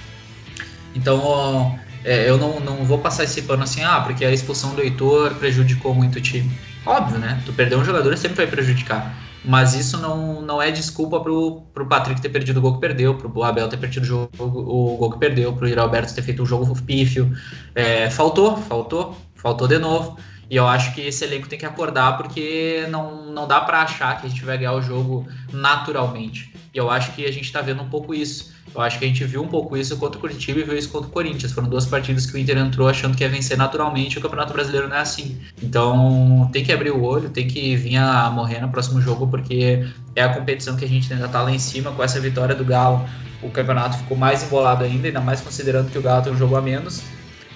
[0.95, 4.81] Então, é, eu não, não vou passar esse pano assim, ah, porque a expulsão do
[4.81, 6.51] Heitor prejudicou muito o time.
[6.85, 7.41] Óbvio, né?
[7.45, 9.15] Tu perder um jogador sempre vai prejudicar.
[9.43, 13.15] Mas isso não, não é desculpa pro, pro Patrick ter perdido o gol que perdeu,
[13.15, 16.45] pro Abel ter perdido o, jogo, o gol que perdeu, pro Alberto ter feito um
[16.45, 17.31] jogo pífio.
[17.73, 20.17] É, faltou, faltou, faltou de novo.
[20.49, 24.19] E eu acho que esse elenco tem que acordar porque não, não dá para achar
[24.19, 26.53] que a gente vai ganhar o jogo naturalmente.
[26.73, 28.50] E eu acho que a gente está vendo um pouco isso.
[28.73, 30.89] Eu acho que a gente viu um pouco isso contra o Curitiba e viu isso
[30.89, 31.51] contra o Corinthians.
[31.51, 34.53] Foram duas partidas que o Inter entrou achando que ia vencer naturalmente e o Campeonato
[34.53, 35.37] Brasileiro não é assim.
[35.61, 39.85] Então tem que abrir o olho, tem que vir a morrer no próximo jogo, porque
[40.15, 41.91] é a competição que a gente ainda tá lá em cima.
[41.91, 43.05] Com essa vitória do Galo,
[43.41, 46.55] o campeonato ficou mais embolado ainda, ainda mais considerando que o Galo tem um jogo
[46.55, 47.01] a menos.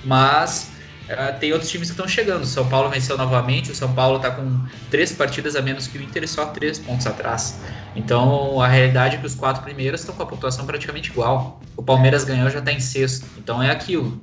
[0.04, 0.75] Mas
[1.06, 2.44] Uh, tem outros times que estão chegando.
[2.44, 3.72] O São Paulo venceu novamente.
[3.72, 7.06] O São Paulo está com três partidas a menos que o Inter só três pontos
[7.06, 7.60] atrás.
[7.96, 11.62] Então a realidade é que os quatro primeiros estão com a pontuação praticamente igual.
[11.78, 13.26] O Palmeiras ganhou já está em sexto.
[13.38, 14.20] Então é aquilo.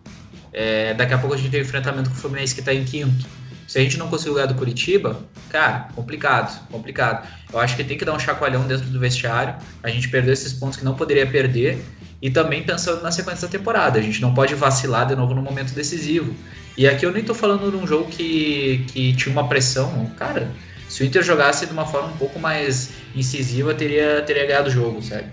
[0.53, 2.85] É, daqui a pouco a gente tem o enfrentamento com o Fluminense que está em
[2.85, 3.27] quinto.
[3.67, 5.19] Se a gente não conseguir ganhar do Curitiba,
[5.49, 7.27] cara, complicado, complicado.
[7.51, 9.55] Eu acho que tem que dar um chacoalhão dentro do vestiário.
[9.83, 11.83] A gente perdeu esses pontos que não poderia perder.
[12.21, 13.99] E também pensando na sequência da temporada.
[13.99, 16.35] A gente não pode vacilar de novo no momento decisivo.
[16.77, 20.11] E aqui eu nem tô falando de um jogo que, que tinha uma pressão.
[20.17, 20.51] Cara,
[20.89, 24.73] se o Inter jogasse de uma forma um pouco mais incisiva, teria, teria ganhado o
[24.73, 25.27] jogo, sabe?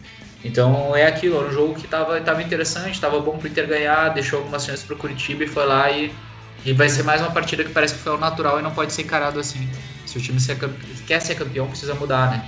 [0.43, 4.09] Então é aquilo, era um jogo que tava, tava interessante, tava bom pro Inter ganhar,
[4.09, 6.13] deixou algumas chances pro Curitiba e foi lá e,
[6.65, 8.93] e vai ser mais uma partida que parece que foi ao natural e não pode
[8.93, 9.67] ser encarado assim.
[10.05, 10.57] Se o time ser,
[11.05, 12.45] quer ser campeão, precisa mudar, né?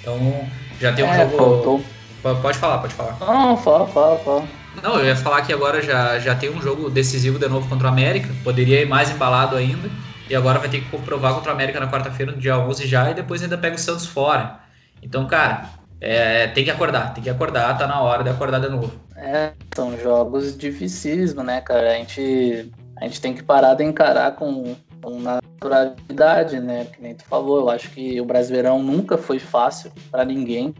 [0.00, 0.46] Então
[0.80, 1.84] já tem um é, jogo.
[2.22, 3.16] Pode falar, pode falar.
[3.20, 4.48] Não, fala, fala, fala.
[4.82, 7.88] Não, eu ia falar que agora já, já tem um jogo decisivo de novo contra
[7.88, 9.90] o América, poderia ir mais embalado ainda,
[10.28, 13.10] e agora vai ter que comprovar contra o América na quarta-feira, no dia 11 já,
[13.10, 14.60] e depois ainda pega o Santos fora.
[15.02, 18.68] Então, cara, é, tem que acordar, tem que acordar, tá na hora de acordar de
[18.68, 18.92] novo.
[19.16, 21.92] É, são jogos dificílimos, né, cara?
[21.92, 26.86] A gente, a gente tem que parar de encarar com, com naturalidade, né?
[26.86, 30.74] Que nem tu falou, eu acho que o Brasileirão nunca foi fácil para ninguém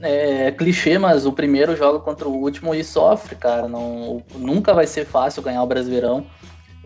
[0.00, 3.68] é, clichê, mas o primeiro joga contra o último e sofre, cara.
[3.68, 6.26] Não, nunca vai ser fácil ganhar o Brasileirão.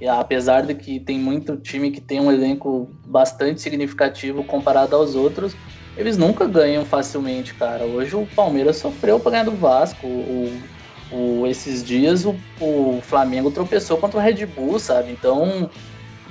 [0.00, 5.14] E, apesar de que tem muito time que tem um elenco bastante significativo comparado aos
[5.14, 5.54] outros,
[5.96, 7.84] eles nunca ganham facilmente, cara.
[7.84, 10.06] Hoje o Palmeiras sofreu para ganhar do Vasco.
[10.06, 10.62] O,
[11.12, 15.12] o, esses dias o, o Flamengo tropeçou contra o Red Bull, sabe?
[15.12, 15.68] Então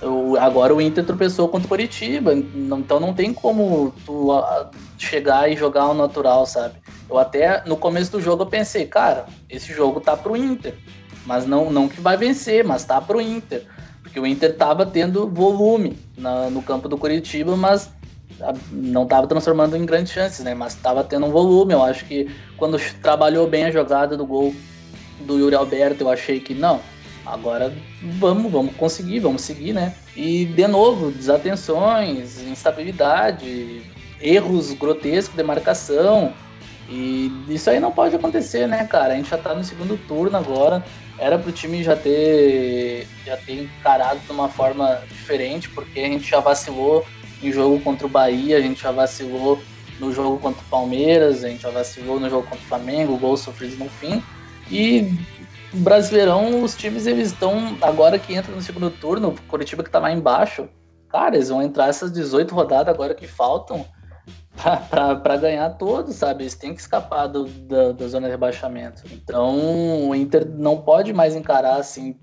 [0.01, 4.29] o, agora o Inter tropeçou contra o Curitiba, então não tem como tu
[4.97, 6.75] chegar e jogar ao natural, sabe?
[7.09, 10.75] Eu até no começo do jogo eu pensei, cara, esse jogo tá pro Inter,
[11.25, 13.65] mas não, não que vai vencer, mas tá pro Inter,
[14.01, 17.91] porque o Inter tava tendo volume na, no campo do Curitiba, mas
[18.71, 20.53] não tava transformando em grandes chances, né?
[20.53, 21.73] Mas tava tendo um volume.
[21.73, 24.53] Eu acho que quando trabalhou bem a jogada do gol
[25.21, 26.79] do Yuri Alberto, eu achei que não,
[27.25, 29.93] Agora vamos, vamos conseguir, vamos seguir, né?
[30.15, 33.83] E de novo, desatenções, instabilidade,
[34.19, 36.33] erros grotescos de marcação.
[36.89, 39.13] E isso aí não pode acontecer, né, cara?
[39.13, 40.83] A gente já tá no segundo turno agora.
[41.17, 46.29] Era pro time já ter, já ter encarado de uma forma diferente, porque a gente
[46.29, 47.05] já vacilou
[47.41, 49.61] em jogo contra o Bahia, a gente já vacilou
[49.99, 53.37] no jogo contra o Palmeiras, a gente já vacilou no jogo contra o Flamengo, gol
[53.37, 54.21] sofrido no fim.
[54.69, 55.13] E
[55.73, 59.99] Brasileirão, os times eles estão, agora que entra no segundo turno, o Curitiba que tá
[59.99, 60.67] lá embaixo,
[61.09, 63.85] cara, eles vão entrar essas 18 rodadas agora que faltam
[64.89, 66.43] para ganhar todos, sabe?
[66.43, 69.03] Eles têm que escapar do, da, da zona de rebaixamento.
[69.11, 72.17] Então, o Inter não pode mais encarar assim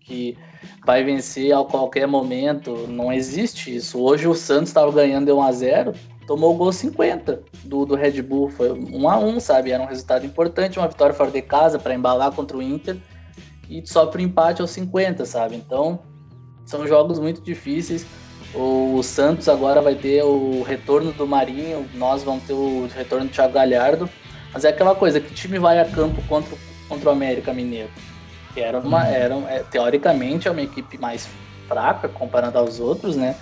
[0.00, 0.36] que
[0.84, 2.86] vai vencer a qualquer momento.
[2.88, 4.00] Não existe isso.
[4.00, 5.92] Hoje o Santos estava ganhando de 1 a 0
[6.26, 8.50] tomou o gol 50 do, do Red Bull.
[8.50, 9.72] Foi 1 a 1 sabe?
[9.72, 12.96] Era um resultado importante, uma vitória fora de casa para embalar contra o Inter
[13.68, 15.56] e sofre um empate aos 50, sabe?
[15.56, 16.00] Então,
[16.64, 18.06] são jogos muito difíceis.
[18.54, 23.32] O Santos agora vai ter o retorno do Marinho, nós vamos ter o retorno do
[23.32, 24.08] Thiago Galhardo.
[24.52, 26.56] Mas é aquela coisa, que time vai a campo contra,
[26.88, 27.90] contra o América Mineiro?
[28.52, 29.10] Que era uma, uhum.
[29.10, 31.28] era, é, teoricamente, é uma equipe mais
[31.66, 33.34] fraca comparando aos outros, né?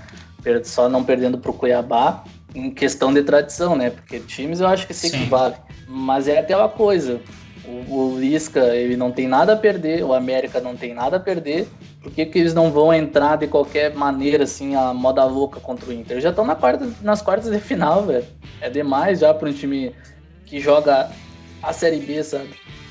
[0.65, 3.91] Só não perdendo para o Cuiabá em questão de tradição, né?
[3.91, 5.55] Porque times eu acho que se equivale.
[5.87, 7.21] Mas é aquela coisa.
[7.65, 11.21] O, o Lisca, ele não tem nada a perder, o América não tem nada a
[11.21, 11.69] perder.
[12.03, 15.89] por que, que eles não vão entrar de qualquer maneira, assim, a moda louca contra
[15.89, 16.21] o Inter?
[16.21, 18.25] Já estão na quarta, nas quartas de final, velho.
[18.61, 19.95] É demais já para um time
[20.45, 21.11] que joga
[21.63, 22.51] a Série B, sabe?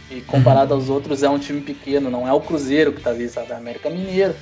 [0.10, 0.80] E comparado uhum.
[0.80, 3.52] aos outros, é um time pequeno, não é o Cruzeiro que tá ali, sabe?
[3.52, 4.36] É América Mineiro.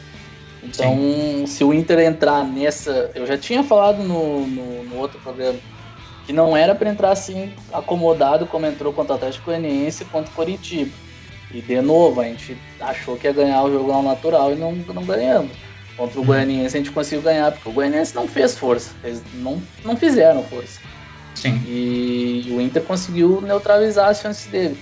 [0.63, 1.45] Então, Sim.
[1.47, 3.11] se o Inter entrar nessa.
[3.15, 5.59] Eu já tinha falado no, no, no outro programa
[6.25, 10.33] que não era para entrar assim acomodado como entrou contra o Atlético Goianiense contra o
[10.35, 10.91] Coritiba.
[11.51, 14.73] E de novo, a gente achou que ia ganhar o jogo ao natural e não,
[14.73, 15.51] não ganhamos.
[15.97, 16.27] Contra o uhum.
[16.27, 18.91] Goianiense a gente conseguiu ganhar, porque o Goianiense não fez força.
[19.03, 20.79] Eles não, não fizeram força.
[21.33, 21.61] Sim.
[21.65, 24.77] E o Inter conseguiu neutralizar as chances dele.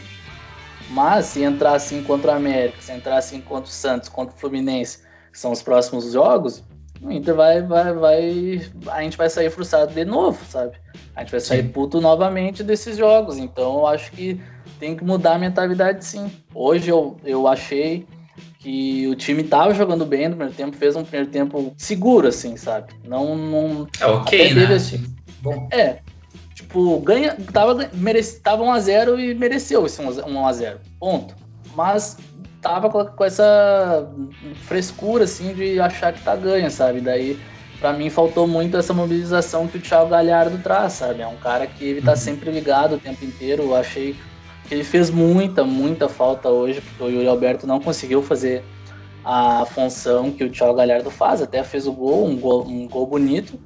[0.89, 4.37] Mas se entrar assim contra o América, se entrar assim contra o Santos, contra o
[4.37, 4.99] Fluminense,
[5.37, 6.63] que são os próximos jogos,
[6.99, 8.61] o Inter vai, vai, vai.
[8.87, 10.75] A gente vai sair frustrado de novo, sabe?
[11.15, 11.69] A gente vai sair sim.
[11.69, 13.37] puto novamente desses jogos.
[13.37, 14.41] Então eu acho que
[14.79, 16.31] tem que mudar a mentalidade sim.
[16.55, 18.07] Hoje eu, eu achei
[18.57, 22.57] que o time tava jogando bem no primeiro tempo, fez um primeiro tempo seguro, assim,
[22.57, 22.93] sabe?
[23.07, 23.37] Não.
[23.37, 24.73] não é ok, né?
[24.73, 25.05] Assim,
[25.39, 25.69] Bom.
[25.71, 25.99] É.
[26.55, 30.77] Tipo, ganha, tava, merece, tava 1x0 e mereceu esse 1x0.
[30.99, 31.35] Ponto.
[31.75, 32.17] Mas
[32.67, 34.09] tava com, essa
[34.65, 36.99] frescura, assim, de achar que tá ganha, sabe?
[36.99, 37.39] Daí,
[37.79, 41.21] para mim, faltou muito essa mobilização que o Thiago Galhardo traz, sabe?
[41.21, 42.17] É um cara que ele tá uhum.
[42.17, 43.63] sempre ligado o tempo inteiro.
[43.63, 44.15] Eu achei
[44.67, 48.63] que ele fez muita, muita falta hoje, porque o Yuri Alberto não conseguiu fazer
[49.23, 51.41] a função que o Thiago Galhardo faz.
[51.41, 53.57] Até fez o gol, um gol, um gol bonito,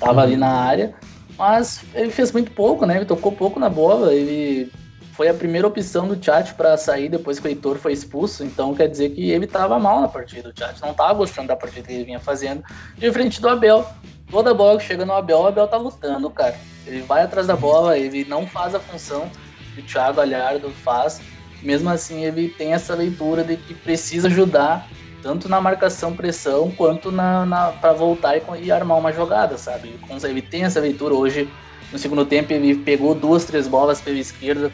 [0.00, 0.20] tava uhum.
[0.20, 0.94] ali na área.
[1.38, 2.96] Mas ele fez muito pouco, né?
[2.96, 4.12] Ele tocou pouco na bola.
[4.12, 4.68] Ele
[5.12, 8.42] foi a primeira opção do chat para sair depois que o Heitor foi expulso.
[8.42, 10.48] Então quer dizer que ele estava mal na partida.
[10.48, 12.64] O chat não estava gostando da partida que ele vinha fazendo
[12.96, 13.86] de frente do Abel.
[14.30, 16.56] Toda bola que chega no Abel, o Abel tá lutando, cara.
[16.86, 19.30] Ele vai atrás da bola, ele não faz a função
[19.74, 21.20] que o Thiago Galhardo faz.
[21.62, 24.88] Mesmo assim, ele tem essa leitura de que precisa ajudar
[25.22, 29.94] tanto na marcação pressão quanto na, na para voltar e, e, armar uma jogada, sabe?
[30.24, 31.48] Ele tem essa leitura hoje.
[31.92, 34.72] No segundo tempo ele pegou duas, três bolas pela esquerda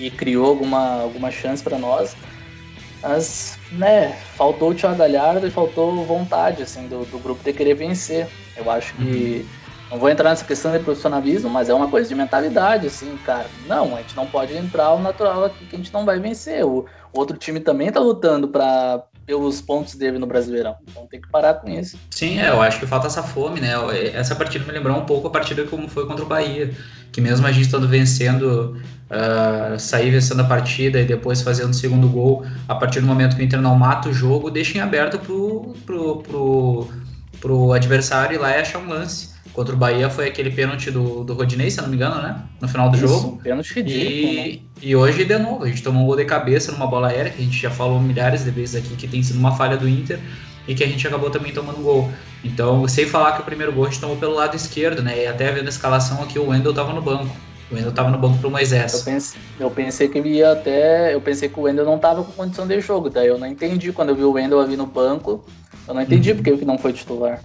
[0.00, 2.16] e criou alguma, alguma chance para nós.
[3.02, 7.74] Mas, né, faltou o Thiago Galhardo e faltou vontade, assim, do, do grupo de querer
[7.74, 8.28] vencer.
[8.56, 9.46] Eu acho que,
[9.82, 9.92] uhum.
[9.92, 13.46] não vou entrar nessa questão de profissionalismo, mas é uma coisa de mentalidade, assim, cara.
[13.66, 16.64] Não, a gente não pode entrar ao natural aqui que a gente não vai vencer.
[16.64, 20.76] O, o outro time também tá lutando para pelos pontos dele no Brasileirão.
[20.88, 21.98] Então tem que parar com isso.
[22.10, 23.70] Sim, é, eu acho que falta essa fome, né?
[24.12, 26.72] Essa partida me lembrou um pouco a partida como foi contra o Bahia,
[27.12, 28.80] que mesmo a gente estando vencendo,
[29.10, 33.36] uh, sair vencendo a partida e depois fazendo o segundo gol, a partir do momento
[33.36, 36.88] que o Inter não mata o jogo, deixa em aberto pro, pro, pro,
[37.40, 39.29] pro adversário ir lá e achar um lance.
[39.52, 42.40] Contra o Bahia foi aquele pênalti do, do Rodinei, se eu não me engano, né?
[42.60, 43.40] No final do Isso, jogo.
[43.42, 44.10] Pênalti ridículo.
[44.10, 44.58] E, né?
[44.80, 47.42] e hoje, de novo, a gente tomou um gol de cabeça numa bola aérea, que
[47.42, 50.20] a gente já falou milhares de vezes aqui, que tem sido uma falha do Inter
[50.68, 52.08] e que a gente acabou também tomando gol.
[52.44, 55.24] Então, sem falar que o primeiro gol a gente tomou pelo lado esquerdo, né?
[55.24, 57.34] E até vendo a escalação aqui, o Wendel tava no banco.
[57.70, 58.94] O Wendel tava no banco pro Moisés.
[58.94, 61.12] Eu pensei, eu pensei que ele ia até.
[61.12, 63.10] Eu pensei que o Wendel não tava com condição de jogo.
[63.10, 65.44] Daí eu não entendi quando eu vi o Wendel ali no banco.
[65.88, 66.36] Eu não entendi uhum.
[66.36, 67.40] porque ele não foi titular.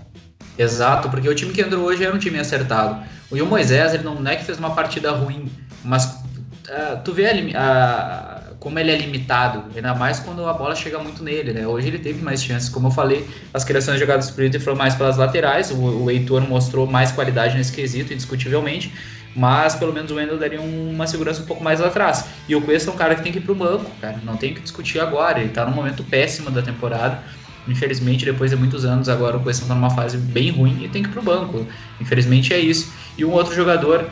[0.58, 3.04] Exato, porque o time que entrou hoje era um time acertado.
[3.30, 5.52] O Will Moisés, ele não é que fez uma partida ruim,
[5.84, 10.76] mas uh, tu vê a, a, como ele é limitado, ainda mais quando a bola
[10.76, 11.68] chega muito nele, né?
[11.68, 14.78] Hoje ele teve mais chances, como eu falei, as criações de jogadas por Inter foram
[14.78, 18.94] mais pelas laterais, o, o Heitor mostrou mais qualidade nesse quesito, indiscutivelmente,
[19.36, 22.26] mas pelo menos o Wendel daria uma segurança um pouco mais atrás.
[22.48, 24.54] E o Cuesta é um cara que tem que ir pro banco, cara, não tem
[24.54, 27.22] que discutir agora, ele tá num momento péssimo da temporada,
[27.67, 31.01] Infelizmente, depois de muitos anos, agora o Coelho está numa fase bem ruim e tem
[31.01, 31.67] que ir pro banco.
[31.99, 32.91] Infelizmente é isso.
[33.17, 34.10] E um outro jogador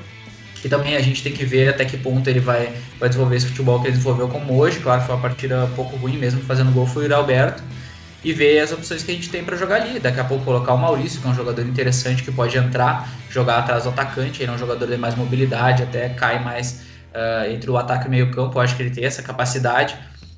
[0.63, 3.47] que também a gente tem que ver até que ponto ele vai, vai desenvolver esse
[3.47, 4.79] futebol que ele desenvolveu como hoje.
[4.79, 7.61] Claro, foi uma partida pouco ruim mesmo, fazendo gol foi o Alberto.
[8.23, 9.99] E ver as opções que a gente tem para jogar ali.
[9.99, 13.57] Daqui a pouco colocar o Maurício, que é um jogador interessante que pode entrar, jogar
[13.57, 14.41] atrás do atacante.
[14.41, 18.07] Ele é um jogador de mais mobilidade, até cai mais uh, entre o ataque e
[18.07, 18.57] o meio campo.
[18.57, 19.97] Eu acho que ele tem essa capacidade.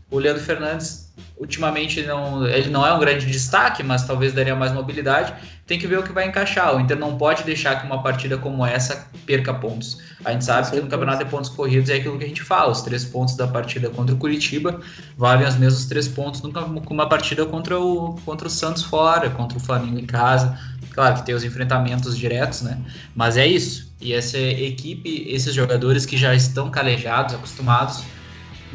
[0.10, 1.05] O Leandro Fernandes
[1.38, 5.34] ultimamente não, ele não é um grande destaque, mas talvez daria mais mobilidade.
[5.66, 6.76] Tem que ver o que vai encaixar.
[6.76, 9.98] O Inter não pode deixar que uma partida como essa perca pontos.
[10.24, 12.72] A gente sabe que no campeonato de pontos corridos é aquilo que a gente fala:
[12.72, 14.80] os três pontos da partida contra o Curitiba
[15.18, 19.62] valem os mesmos três pontos numa partida contra o, contra o Santos fora, contra o
[19.62, 20.58] Flamengo em casa.
[20.92, 22.80] Claro que tem os enfrentamentos diretos, né?
[23.14, 23.94] Mas é isso.
[24.00, 28.04] E essa equipe, esses jogadores que já estão calejados, acostumados,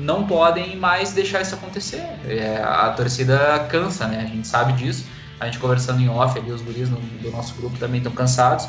[0.00, 2.02] não podem mais deixar isso acontecer.
[2.26, 4.22] É, a torcida cansa, né?
[4.22, 5.04] A gente sabe disso.
[5.38, 8.66] A gente conversando em off ali, os guris no, do nosso grupo também estão cansados.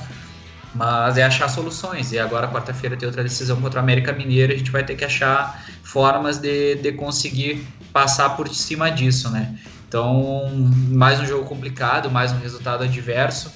[0.74, 2.12] Mas é achar soluções.
[2.12, 4.54] E agora, quarta-feira, tem outra decisão contra a América Mineira.
[4.54, 9.56] A gente vai ter que achar formas de, de conseguir passar por cima disso, né?
[9.88, 10.50] Então,
[10.88, 13.52] mais um jogo complicado, mais um resultado adverso.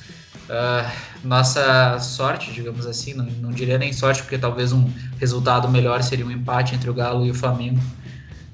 [0.50, 0.88] Uh,
[1.24, 4.88] nossa sorte, digamos assim, não, não, diria nem sorte, porque talvez um
[5.20, 7.80] resultado melhor seria um empate entre o Galo e o Flamengo.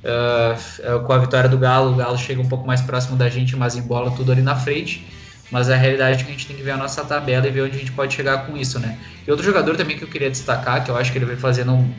[0.03, 3.55] Uh, com a vitória do Galo, o Galo chega um pouco mais próximo da gente,
[3.55, 5.05] mas embola tudo ali na frente.
[5.51, 7.63] Mas a realidade é que a gente tem que ver a nossa tabela e ver
[7.63, 8.97] onde a gente pode chegar com isso, né?
[9.27, 11.73] E outro jogador também que eu queria destacar, que eu acho que ele vai fazendo
[11.73, 11.93] um,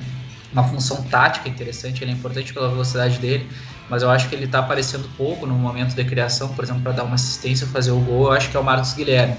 [0.51, 3.47] uma função tática interessante, ele é importante pela velocidade dele,
[3.91, 6.93] mas eu acho que ele está aparecendo pouco no momento de criação, por exemplo, para
[6.93, 9.37] dar uma assistência, fazer o gol, eu acho que é o Marcos Guilherme.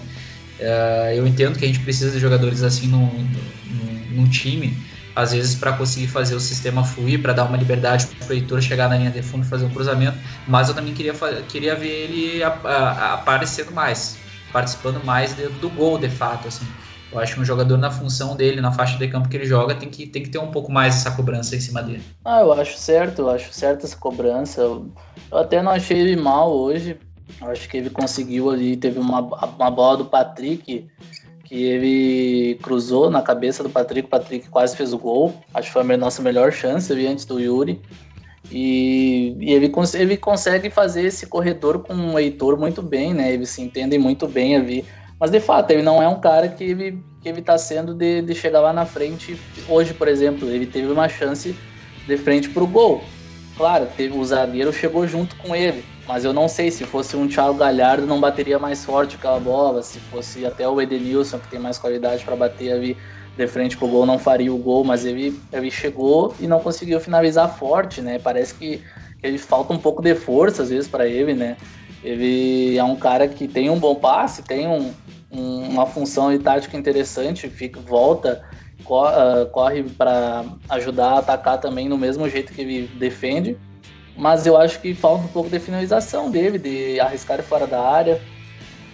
[0.63, 4.77] Uh, eu entendo que a gente precisa de jogadores assim num time,
[5.15, 8.61] às vezes para conseguir fazer o sistema fluir, para dar uma liberdade para o Heitor
[8.61, 11.13] chegar na linha de fundo e fazer um cruzamento, mas eu também queria,
[11.47, 14.17] queria ver ele a, a, aparecendo mais,
[14.51, 16.65] participando mais de, do gol de fato, assim.
[17.11, 19.75] Eu acho que um jogador na função dele, na faixa de campo que ele joga,
[19.75, 22.01] tem que, tem que ter um pouco mais essa cobrança em cima dele.
[22.25, 24.61] Ah, eu acho certo, eu acho certo essa cobrança.
[24.61, 24.91] Eu
[25.31, 26.97] até não achei ele mal hoje.
[27.41, 30.87] Acho que ele conseguiu ali, teve uma, uma bola do Patrick
[31.43, 35.33] que ele cruzou na cabeça do Patrick, o Patrick quase fez o gol.
[35.53, 37.81] Acho que foi a nossa melhor chance ali antes do Yuri.
[38.51, 43.33] E, e ele, ele consegue fazer esse corredor com o Heitor muito bem, né?
[43.33, 44.85] Eles se entendem muito bem ali
[45.23, 48.21] mas de fato, ele não é um cara que ele, que ele tá sendo de,
[48.21, 49.39] de chegar lá na frente.
[49.69, 51.55] Hoje, por exemplo, ele teve uma chance
[52.05, 53.01] de frente pro gol.
[53.55, 57.27] Claro, teve, o zagueiro chegou junto com ele, mas eu não sei se fosse um
[57.27, 61.59] Thiago Galhardo não bateria mais forte aquela bola, se fosse até o Edenilson que tem
[61.59, 62.97] mais qualidade para bater ali
[63.35, 66.99] de frente pro gol não faria o gol, mas ele, ele chegou e não conseguiu
[66.99, 68.19] finalizar forte, né?
[68.19, 68.83] Parece que,
[69.23, 71.55] ele falta um pouco de força às vezes para ele, né?
[72.03, 74.91] Ele é um cara que tem um bom passe, tem um,
[75.31, 78.43] um, uma função de tática interessante, fica, volta,
[78.91, 83.57] ah, corre para ajudar a atacar também no mesmo jeito que ele defende.
[84.15, 88.21] Mas eu acho que falta um pouco de finalização dele, de arriscar fora da área,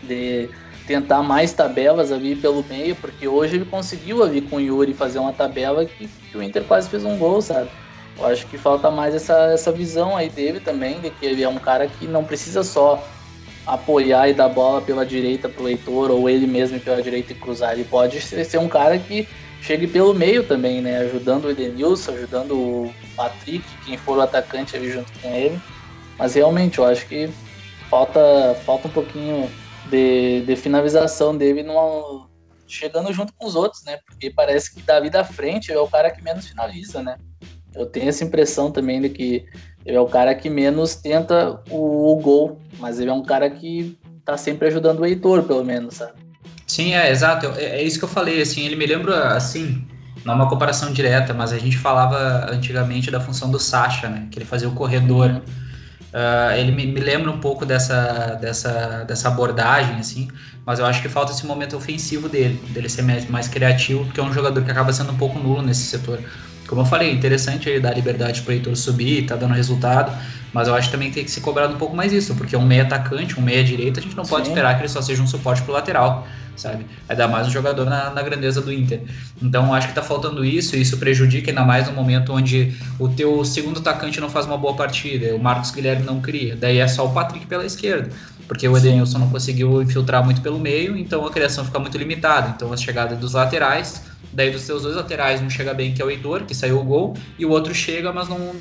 [0.03, 0.49] de
[0.87, 5.19] tentar mais tabelas ali pelo meio, porque hoje ele conseguiu ali com o Yuri fazer
[5.19, 7.69] uma tabela que, que o Inter quase fez um gol, sabe?
[8.17, 11.47] Eu acho que falta mais essa, essa visão aí dele também, de que ele é
[11.47, 13.05] um cara que não precisa só
[13.67, 17.73] apoiar e dar bola pela direita pro Heitor, ou ele mesmo pela direita e cruzar.
[17.73, 19.27] Ele pode ser um cara que
[19.61, 20.99] chegue pelo meio também, né?
[20.99, 25.59] Ajudando o Edenilson, ajudando o Patrick, quem for o atacante ali junto com ele.
[26.17, 27.29] Mas realmente, eu acho que
[27.89, 29.49] falta, falta um pouquinho
[29.89, 32.27] de, de finalização dele numa,
[32.67, 33.97] chegando junto com os outros, né?
[34.05, 37.17] Porque parece que da vida à frente é o cara que menos finaliza, né?
[37.73, 39.45] Eu tenho essa impressão também de que
[39.85, 43.49] ele é o cara que menos tenta o, o gol, mas ele é um cara
[43.49, 46.28] que tá sempre ajudando o Heitor, pelo menos, sabe?
[46.69, 47.47] Sim, é, exato.
[47.57, 49.83] É, é isso que eu falei, assim, ele me lembra, assim,
[50.23, 54.27] não é uma comparação direta, mas a gente falava antigamente da função do Sacha, né?
[54.29, 55.29] Que ele fazia o corredor.
[55.29, 55.37] Uhum.
[55.37, 60.27] Uh, ele me, me, lembra um pouco dessa, dessa, dessa abordagem, assim,
[60.65, 64.19] mas eu acho que falta esse momento ofensivo dele, dele ser mais, mais criativo, porque
[64.19, 66.19] é um jogador que acaba sendo um pouco nulo nesse setor.
[66.69, 70.15] Como eu falei, interessante ele dar liberdade para o Heitor subir, tá dando resultado,
[70.53, 72.63] mas eu acho que também tem que ser cobrado um pouco mais isso, porque um
[72.63, 74.29] meia atacante, um meia direita, a gente não Sim.
[74.29, 76.85] pode esperar que ele só seja um suporte pro lateral, sabe?
[77.09, 79.01] Ainda mais um jogador na, na grandeza do Inter.
[79.41, 83.09] Então acho que tá faltando isso, e isso prejudica ainda mais no momento onde o
[83.09, 86.87] teu segundo atacante não faz uma boa partida, o Marcos Guilherme não cria, daí é
[86.87, 88.11] só o Patrick pela esquerda
[88.47, 92.51] porque o Edenilson não conseguiu infiltrar muito pelo meio, então a criação fica muito limitada.
[92.55, 96.05] Então as chegadas dos laterais Daí dos seus dois laterais, um chega bem, que é
[96.05, 98.55] o Heitor, que saiu o gol, e o outro chega, mas não,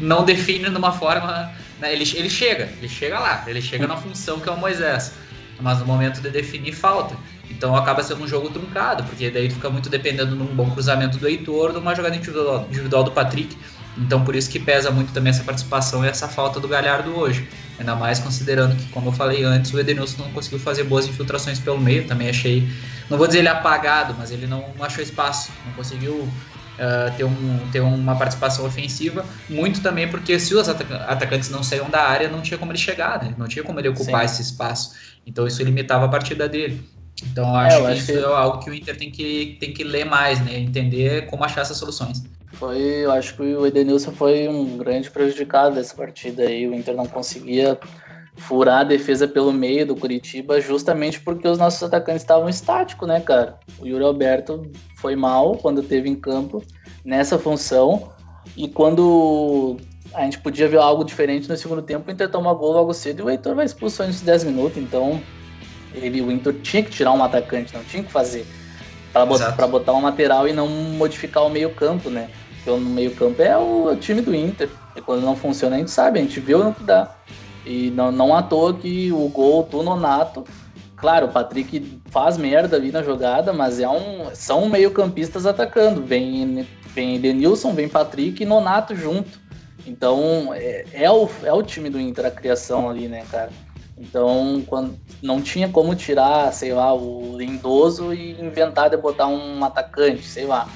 [0.00, 1.50] não, define de uma forma.
[1.80, 1.92] Né?
[1.92, 5.12] Ele, ele chega, ele chega lá, ele chega na função que é o Moisés.
[5.60, 7.16] Mas no momento de definir, falta.
[7.50, 11.16] Então acaba sendo um jogo truncado, porque daí fica muito dependendo de um bom cruzamento
[11.16, 13.56] do Heitor, de uma jogada individual, individual do Patrick.
[13.98, 17.48] Então por isso que pesa muito também essa participação e essa falta do Galhardo hoje.
[17.78, 21.58] Ainda mais considerando que, como eu falei antes, o Edenilson não conseguiu fazer boas infiltrações
[21.58, 22.06] pelo meio.
[22.06, 22.68] Também achei,
[23.08, 26.14] não vou dizer ele apagado, mas ele não achou espaço, não conseguiu
[26.76, 29.24] uh, ter, um, ter uma participação ofensiva.
[29.48, 33.22] Muito também porque se os atacantes não saíam da área, não tinha como ele chegar,
[33.22, 33.34] né?
[33.36, 34.34] não tinha como ele ocupar Sim.
[34.34, 34.94] esse espaço.
[35.26, 36.82] Então isso limitava a partida dele.
[37.30, 38.18] Então eu acho, é, eu que acho isso que...
[38.18, 40.58] é algo que o Inter tem que, tem que ler mais, né?
[40.58, 42.22] Entender como achar essas soluções.
[42.52, 46.66] Foi, eu acho que o Edenilson foi um grande prejudicado dessa partida aí.
[46.66, 47.78] O Inter não conseguia
[48.36, 53.20] furar a defesa pelo meio do Curitiba, justamente porque os nossos atacantes estavam estáticos, né,
[53.20, 53.58] cara?
[53.78, 56.62] O Yuri Alberto foi mal quando teve em campo
[57.04, 58.10] nessa função.
[58.56, 59.76] E quando
[60.14, 63.20] a gente podia ver algo diferente no segundo tempo, o Inter toma gol logo cedo
[63.20, 64.78] e o Heitor vai expulso antes de 10 minutos.
[64.78, 65.20] Então,
[65.94, 68.46] ele, o Inter tinha que tirar um atacante, não tinha que fazer.
[69.16, 72.28] Para botar, botar um lateral e não modificar o meio-campo, né?
[72.56, 74.68] Porque o meio-campo é o, time do Inter.
[74.94, 77.14] E quando não funciona, a gente sabe, a gente vê o que dá.
[77.64, 80.44] E não, não à toa que o gol do Nonato,
[80.96, 86.02] claro, o Patrick faz merda ali na jogada, mas é um, são meio-campistas atacando.
[86.02, 89.40] Vem, vem Denilson, vem Patrick e Nonato junto.
[89.86, 93.50] Então é, é, o, é o time do Inter a criação ali, né, cara?
[93.98, 99.64] Então, quando não tinha como tirar, sei lá, o Lindoso e inventar de botar um
[99.64, 100.68] atacante, sei lá.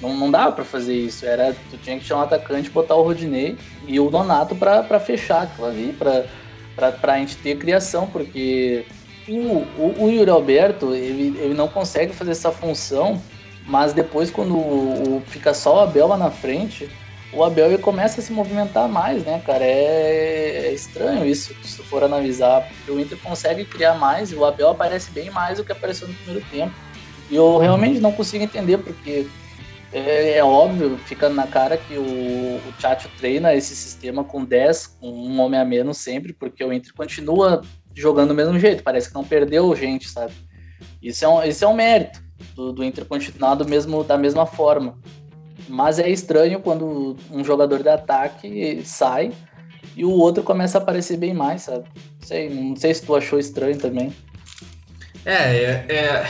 [0.00, 1.26] Não, não dava para fazer isso.
[1.26, 5.42] Era, tu tinha que tirar um atacante, botar o Rodinei e o Donato para fechar
[5.42, 8.86] aquilo ali, para a gente ter criação, porque
[9.28, 13.20] o, o, o Yuri Alberto, ele, ele não consegue fazer essa função,
[13.66, 16.90] mas depois quando o, o fica só o Abel lá na frente,
[17.34, 19.64] o Abel ele começa a se movimentar mais, né, cara?
[19.64, 22.68] É, é estranho isso, se for analisar.
[22.88, 26.14] O Inter consegue criar mais e o Abel aparece bem mais do que apareceu no
[26.14, 26.74] primeiro tempo.
[27.30, 29.26] E eu realmente não consigo entender, porque
[29.92, 34.86] é, é óbvio, fica na cara que o, o Tchatcho treina esse sistema com 10,
[35.00, 37.62] com um homem a menos sempre, porque o Inter continua
[37.94, 40.32] jogando do mesmo jeito, parece que não perdeu gente, sabe?
[41.00, 42.20] Isso é um, isso é um mérito
[42.54, 44.98] do, do Inter continuar do mesmo, da mesma forma.
[45.68, 49.32] Mas é estranho quando um jogador de ataque sai
[49.96, 51.84] e o outro começa a aparecer bem mais, sabe?
[52.20, 54.12] Não sei, não sei se tu achou estranho também.
[55.24, 56.26] É, é, é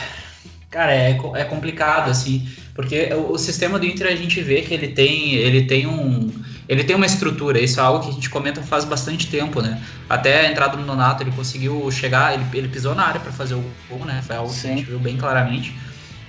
[0.69, 4.73] cara, é, é complicado, assim, porque o, o, sistema do Inter a gente vê que
[4.73, 6.29] ele tem, ele tem um.
[6.67, 9.81] Ele tem uma estrutura, isso é algo que a gente comenta faz bastante tempo, né?
[10.09, 13.53] Até a entrada no Nonato, ele conseguiu chegar, ele, ele pisou na área para fazer
[13.53, 14.21] o gol, né?
[14.25, 14.61] Foi algo Sim.
[14.61, 15.75] que a gente viu bem claramente.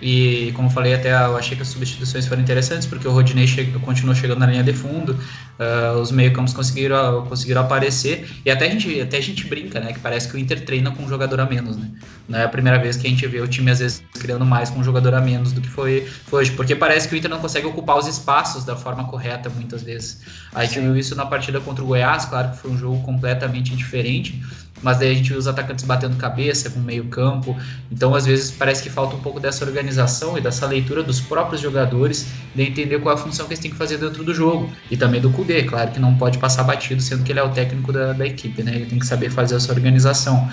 [0.00, 3.64] E como falei, até eu achei que as substituições foram interessantes, porque o Rodinei che
[3.80, 8.70] continuou chegando na linha de fundo, uh, os meio-campos conseguiram, conseguiram aparecer, e até a,
[8.70, 9.92] gente, até a gente brinca, né?
[9.92, 11.90] Que parece que o Inter treina com um jogador a menos, né?
[12.28, 14.68] Não é a primeira vez que a gente vê o time, às vezes, criando mais
[14.68, 17.30] com um jogador a menos do que foi, foi hoje, porque parece que o Inter
[17.30, 20.20] não consegue ocupar os espaços da forma correta, muitas vezes.
[20.54, 23.74] A gente viu isso na partida contra o Goiás, claro que foi um jogo completamente
[23.74, 24.42] diferente
[24.82, 27.56] mas daí a gente vê os atacantes batendo cabeça com meio campo,
[27.90, 31.60] então às vezes parece que falta um pouco dessa organização e dessa leitura dos próprios
[31.60, 34.70] jogadores, de entender qual é a função que eles têm que fazer dentro do jogo,
[34.90, 37.50] e também do Kudê, claro que não pode passar batido, sendo que ele é o
[37.50, 40.48] técnico da, da equipe, né, ele tem que saber fazer essa organização.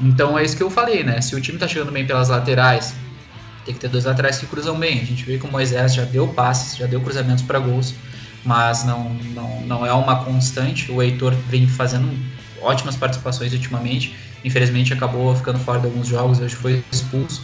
[0.00, 2.94] Então é isso que eu falei, né, se o time tá chegando bem pelas laterais,
[3.64, 6.04] tem que ter dois laterais que cruzam bem, a gente vê que o Moisés já
[6.04, 7.94] deu passes, já deu cruzamentos para gols,
[8.44, 12.08] mas não, não, não é uma constante, o Heitor vem fazendo
[12.60, 14.16] ótimas participações ultimamente.
[14.44, 17.42] Infelizmente acabou ficando fora de alguns jogos, hoje foi expulso.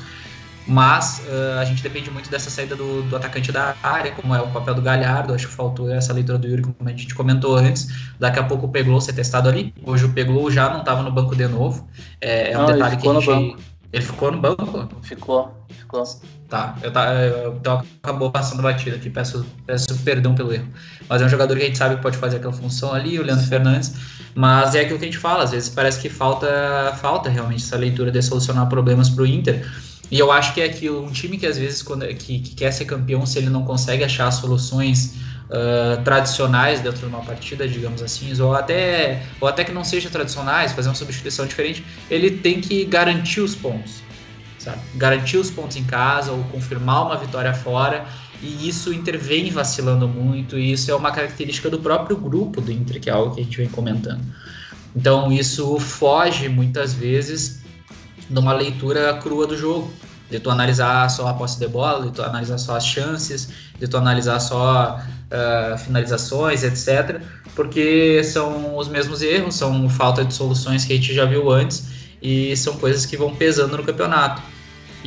[0.67, 4.41] Mas uh, a gente depende muito dessa saída do, do, atacante da área, como é
[4.41, 5.33] o papel do Galhardo.
[5.33, 7.89] Acho que faltou essa leitura do Yuri, como a gente comentou antes.
[8.19, 9.73] Daqui a pouco o Peglow ser testado ali.
[9.85, 11.89] Hoje o Peglow já não estava no banco de novo.
[12.21, 13.57] É, é um não, detalhe que a gente.
[13.93, 14.89] Ele ficou no banco?
[15.03, 16.03] Ficou, ficou.
[16.49, 17.12] Tá, eu, tá,
[17.61, 20.68] então acabou passando batida aqui, peço, peço perdão pelo erro.
[21.09, 23.22] Mas é um jogador que a gente sabe que pode fazer aquela função ali, o
[23.24, 23.94] Leandro Fernandes.
[24.32, 27.76] Mas é aquilo que a gente fala, às vezes parece que falta, falta realmente essa
[27.76, 29.66] leitura de solucionar problemas para o Inter.
[30.09, 32.70] E eu acho que é aquilo, um time que às vezes quando, que, que quer
[32.70, 35.16] ser campeão, se ele não consegue achar soluções
[35.51, 40.09] uh, tradicionais dentro de uma partida, digamos assim, ou até, ou até que não seja
[40.09, 44.06] tradicionais, fazer uma substituição diferente, ele tem que garantir os pontos
[44.67, 44.81] sabe?
[44.97, 48.05] Garantir os pontos em casa ou confirmar uma vitória fora.
[48.43, 53.01] E isso intervém vacilando muito, e isso é uma característica do próprio grupo do Inter,
[53.01, 54.21] que é algo que a gente vem comentando.
[54.95, 57.62] Então isso foge muitas vezes
[58.29, 59.91] de uma leitura crua do jogo,
[60.29, 63.49] de tu analisar só a posse de bola, de tu analisar só as chances,
[63.79, 67.21] de tu analisar só uh, finalizações, etc.
[67.55, 71.87] Porque são os mesmos erros, são falta de soluções que a gente já viu antes
[72.21, 74.43] e são coisas que vão pesando no campeonato.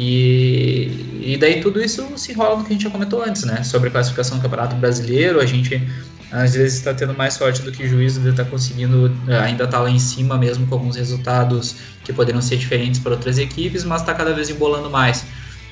[0.02, 3.64] E, e daí tudo isso se enrola no que a gente já comentou antes, né?
[3.64, 5.86] Sobre a classificação do Campeonato Brasileiro, a gente
[6.32, 9.68] às vezes está tendo mais sorte do que juízo de estar tá conseguindo eh, ainda
[9.68, 11.76] tá lá em cima mesmo com alguns resultados
[12.06, 15.26] que poderiam ser diferentes para outras equipes, mas está cada vez embolando mais.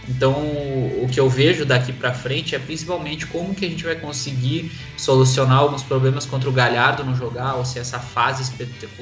[0.09, 3.95] Então, o que eu vejo daqui para frente é principalmente como que a gente vai
[3.95, 8.51] conseguir solucionar alguns problemas contra o Galhardo no jogar, ou se essa fase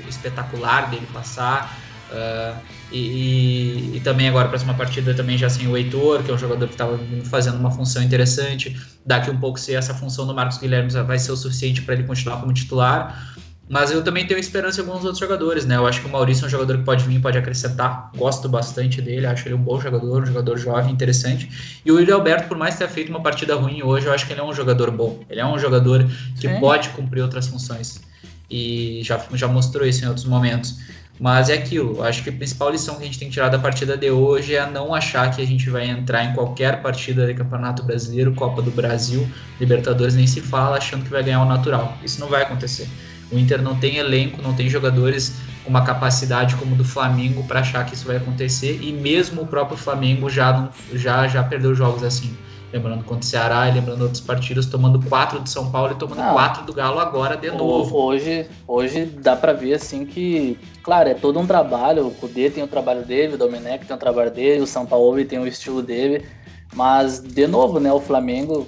[0.08, 2.56] espetacular dele passar, Uh,
[2.92, 6.38] e, e, também agora, a próxima partida, também já sem o Heitor, que é um
[6.38, 8.76] jogador que estava fazendo uma função interessante.
[9.06, 12.04] Daqui um pouco, se essa função do Marcos Guilherme vai ser o suficiente para ele
[12.04, 13.36] continuar como titular.
[13.68, 15.76] Mas eu também tenho esperança em alguns outros jogadores, né?
[15.76, 18.12] Eu acho que o Maurício é um jogador que pode vir, pode acrescentar.
[18.16, 21.80] Gosto bastante dele, acho ele um bom jogador, um jogador jovem, interessante.
[21.84, 24.34] E o William Alberto, por mais ter feito uma partida ruim hoje, eu acho que
[24.34, 25.20] ele é um jogador bom.
[25.28, 26.06] Ele é um jogador
[26.40, 26.60] que Sim.
[26.60, 28.02] pode cumprir outras funções.
[28.48, 30.78] E já, já mostrou isso em outros momentos.
[31.18, 33.58] Mas é aquilo, acho que a principal lição que a gente tem que tirar da
[33.58, 37.34] partida de hoje é não achar que a gente vai entrar em qualquer partida de
[37.34, 39.26] Campeonato Brasileiro, Copa do Brasil,
[39.58, 41.98] Libertadores, nem se fala, achando que vai ganhar o natural.
[42.04, 42.90] Isso não vai acontecer.
[43.32, 47.62] O Inter não tem elenco, não tem jogadores com uma capacidade como do Flamengo para
[47.62, 52.04] achar que isso vai acontecer, e mesmo o próprio Flamengo já, já, já perdeu jogos
[52.04, 52.36] assim
[52.76, 56.20] lembrando contra o Ceará e lembrando outros partidos, tomando quatro de São Paulo e tomando
[56.20, 57.98] Não, quatro do Galo agora de novo.
[57.98, 62.08] Hoje, hoje dá para ver assim que, claro, é todo um trabalho.
[62.08, 65.24] O Cudê tem o trabalho dele, o Domenech tem o trabalho dele, o São Paulo
[65.24, 66.26] tem o estilo dele.
[66.74, 68.68] Mas, de novo, né, o Flamengo,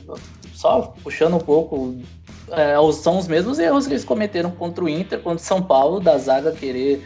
[0.53, 1.97] só puxando um pouco,
[2.51, 5.99] é, são os mesmos erros que eles cometeram contra o Inter, contra o São Paulo,
[5.99, 7.05] da zaga querer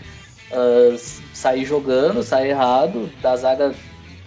[0.51, 0.95] uh,
[1.33, 3.73] sair jogando, sair errado, da zaga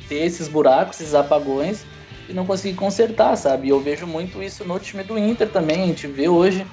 [0.08, 1.86] ter esses buracos, esses apagões
[2.28, 3.66] e não conseguir consertar, sabe?
[3.66, 5.82] E eu vejo muito isso no time do Inter também.
[5.82, 6.66] A gente vê hoje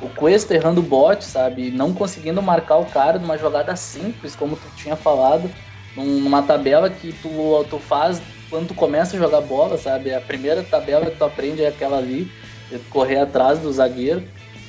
[0.00, 1.70] o Cuesta errando o bote, sabe?
[1.70, 5.50] Não conseguindo marcar o cara numa jogada simples, como tu tinha falado,
[5.96, 7.30] numa tabela que tu,
[7.68, 10.14] tu faz quando tu começa a jogar bola, sabe?
[10.14, 12.30] A primeira tabela que tu aprende é aquela ali,
[12.72, 14.22] é correr atrás do zagueiro.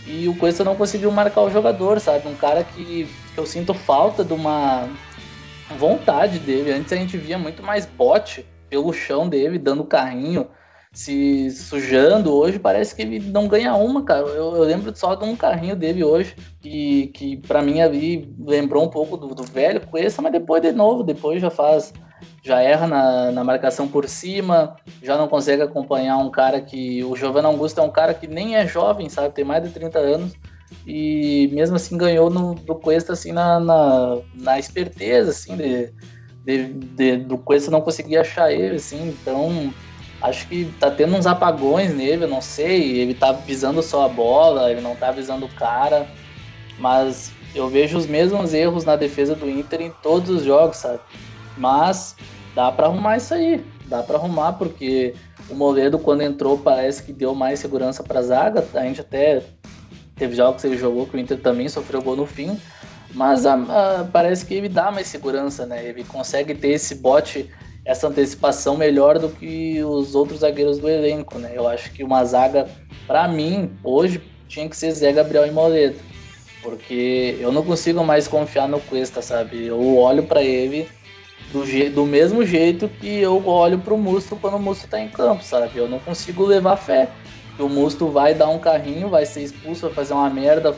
[0.07, 2.27] E o Cuesta não conseguiu marcar o jogador, sabe?
[2.27, 4.87] Um cara que, que eu sinto falta de uma
[5.77, 6.71] vontade dele.
[6.71, 10.49] Antes a gente via muito mais bote pelo chão dele, dando carrinho,
[10.91, 12.33] se sujando.
[12.33, 14.27] Hoje parece que ele não ganha uma, cara.
[14.27, 18.83] Eu, eu lembro só de um carrinho dele hoje, que, que para mim ali lembrou
[18.83, 21.93] um pouco do, do velho Cuesta, mas depois de novo, depois já faz.
[22.43, 27.01] Já erra na, na marcação por cima, já não consegue acompanhar um cara que.
[27.03, 29.33] O Giovanni Augusto é um cara que nem é jovem, sabe?
[29.33, 30.33] Tem mais de 30 anos
[30.85, 35.93] e mesmo assim ganhou no, do Cuesta assim na, na, na esperteza assim de,
[36.45, 39.73] de, de, do Cuesta não conseguia achar ele, assim, então
[40.21, 44.09] acho que tá tendo uns apagões nele, eu não sei, ele tá visando só a
[44.09, 46.07] bola, ele não tá visando o cara,
[46.77, 50.99] mas eu vejo os mesmos erros na defesa do Inter em todos os jogos, sabe?
[51.57, 52.15] Mas
[52.53, 55.15] dá para arrumar isso aí, dá para arrumar porque
[55.49, 59.41] o Moledo quando entrou parece que deu mais segurança para zaga, a gente até
[60.15, 62.59] teve jogos que ele jogou que o Inter também sofreu gol no fim,
[63.15, 65.87] mas a, a, parece que ele dá mais segurança, né?
[65.87, 67.49] Ele consegue ter esse bote,
[67.85, 71.53] essa antecipação melhor do que os outros zagueiros do elenco, né?
[71.55, 72.67] Eu acho que uma zaga,
[73.07, 75.97] para mim, hoje tinha que ser Zé Gabriel e Moledo.
[76.61, 79.65] Porque eu não consigo mais confiar no Cuesta, sabe?
[79.65, 80.89] Eu olho para ele
[81.53, 85.41] do, do mesmo jeito que eu olho pro Musto quando o Musto tá em campo,
[85.41, 85.77] sabe?
[85.77, 87.07] Eu não consigo levar fé.
[87.55, 90.75] Que o Musto vai dar um carrinho, vai ser expulso, vai fazer uma merda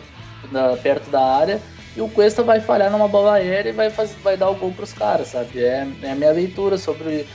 [0.52, 1.60] na, perto da área
[1.98, 4.72] e o Cuesta vai falhar numa bola aérea e vai, fazer, vai dar o gol
[4.72, 5.64] pros caras, sabe?
[5.64, 7.26] É, é a minha leitura sobre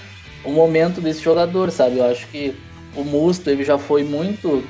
[0.44, 1.98] o momento desse jogador, sabe?
[1.98, 2.54] Eu acho que
[2.94, 4.62] o Musto ele já foi muito.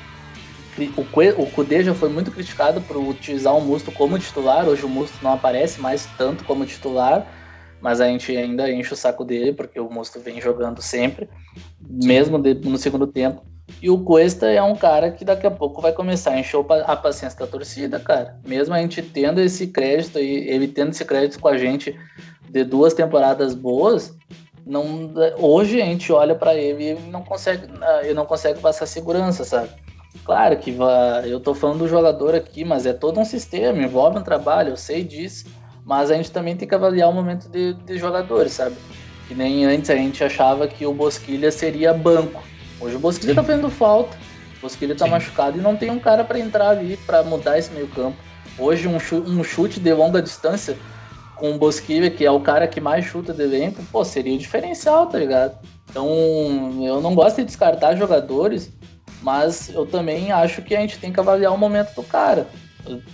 [1.37, 4.67] O Kudê já foi muito criticado por utilizar o Musto como titular.
[4.67, 7.27] Hoje o Musto não aparece mais tanto como titular,
[7.79, 11.29] mas a gente ainda enche o saco dele, porque o Musto vem jogando sempre,
[11.79, 13.52] mesmo no segundo tempo.
[13.81, 16.95] E o Cuesta é um cara que daqui a pouco vai começar a encher a
[16.95, 18.39] paciência da torcida, cara.
[18.45, 21.97] Mesmo a gente tendo esse crédito e ele tendo esse crédito com a gente
[22.49, 24.15] de duas temporadas boas,
[24.65, 27.67] não, hoje a gente olha para ele e não consegue,
[28.03, 29.69] ele não consegue passar segurança, sabe?
[30.23, 34.17] Claro que vai, eu tô falando do jogador aqui, mas é todo um sistema, envolve
[34.17, 35.45] um trabalho, eu sei disso,
[35.83, 38.75] mas a gente também tem que avaliar o momento de, de jogadores, sabe?
[39.27, 42.41] Que nem antes a gente achava que o Bosquilha seria banco
[42.83, 44.17] Hoje o Bosquilha tá fazendo falta.
[44.57, 45.11] O Bosquilha tá Sim.
[45.11, 48.17] machucado e não tem um cara para entrar ali para mudar esse meio campo.
[48.59, 50.77] Hoje um chute, um chute de longa distância
[51.37, 54.37] com o Bosquilha, que é o cara que mais chuta de elenco, pô, seria o
[54.37, 55.57] diferencial, tá ligado?
[55.89, 56.07] Então,
[56.83, 58.69] eu não gosto de descartar jogadores,
[59.21, 62.47] mas eu também acho que a gente tem que avaliar o momento do cara.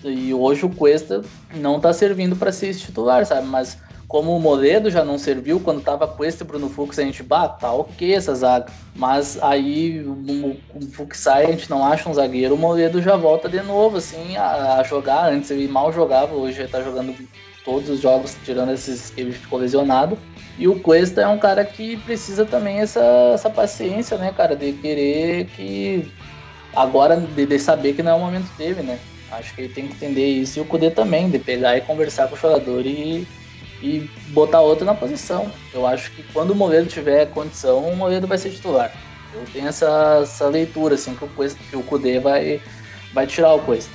[0.04, 1.22] E hoje o Cuesta
[1.56, 3.48] não tá servindo para ser esse titular, sabe?
[3.48, 3.78] Mas
[4.10, 7.48] como o Moledo já não serviu quando tava com esse Bruno Fux, a gente, bah,
[7.48, 8.66] tá ok essa zaga.
[8.96, 13.16] Mas aí o, o Fux sai, a gente não acha um zagueiro, o Moledo já
[13.16, 15.32] volta de novo, assim, a, a jogar.
[15.32, 17.16] Antes ele mal jogava, hoje ele tá jogando
[17.64, 20.18] todos os jogos, tirando esses que ele ficou lesionado.
[20.58, 23.04] E o Cuesta é um cara que precisa também essa,
[23.36, 26.12] essa paciência, né, cara, de querer que.
[26.76, 28.98] Agora, de, de saber que não é o momento dele, né?
[29.32, 32.28] Acho que ele tem que entender isso e o Kudê também, de pegar e conversar
[32.28, 33.28] com o jogador e
[33.82, 35.52] e botar outro na posição.
[35.74, 38.92] Eu acho que quando o Moledo tiver condição, o Moledo vai ser titular.
[39.34, 42.62] Eu tenho essa, essa leitura, assim, que o, Cuesta, que o vai,
[43.14, 43.92] vai tirar o Cuesta.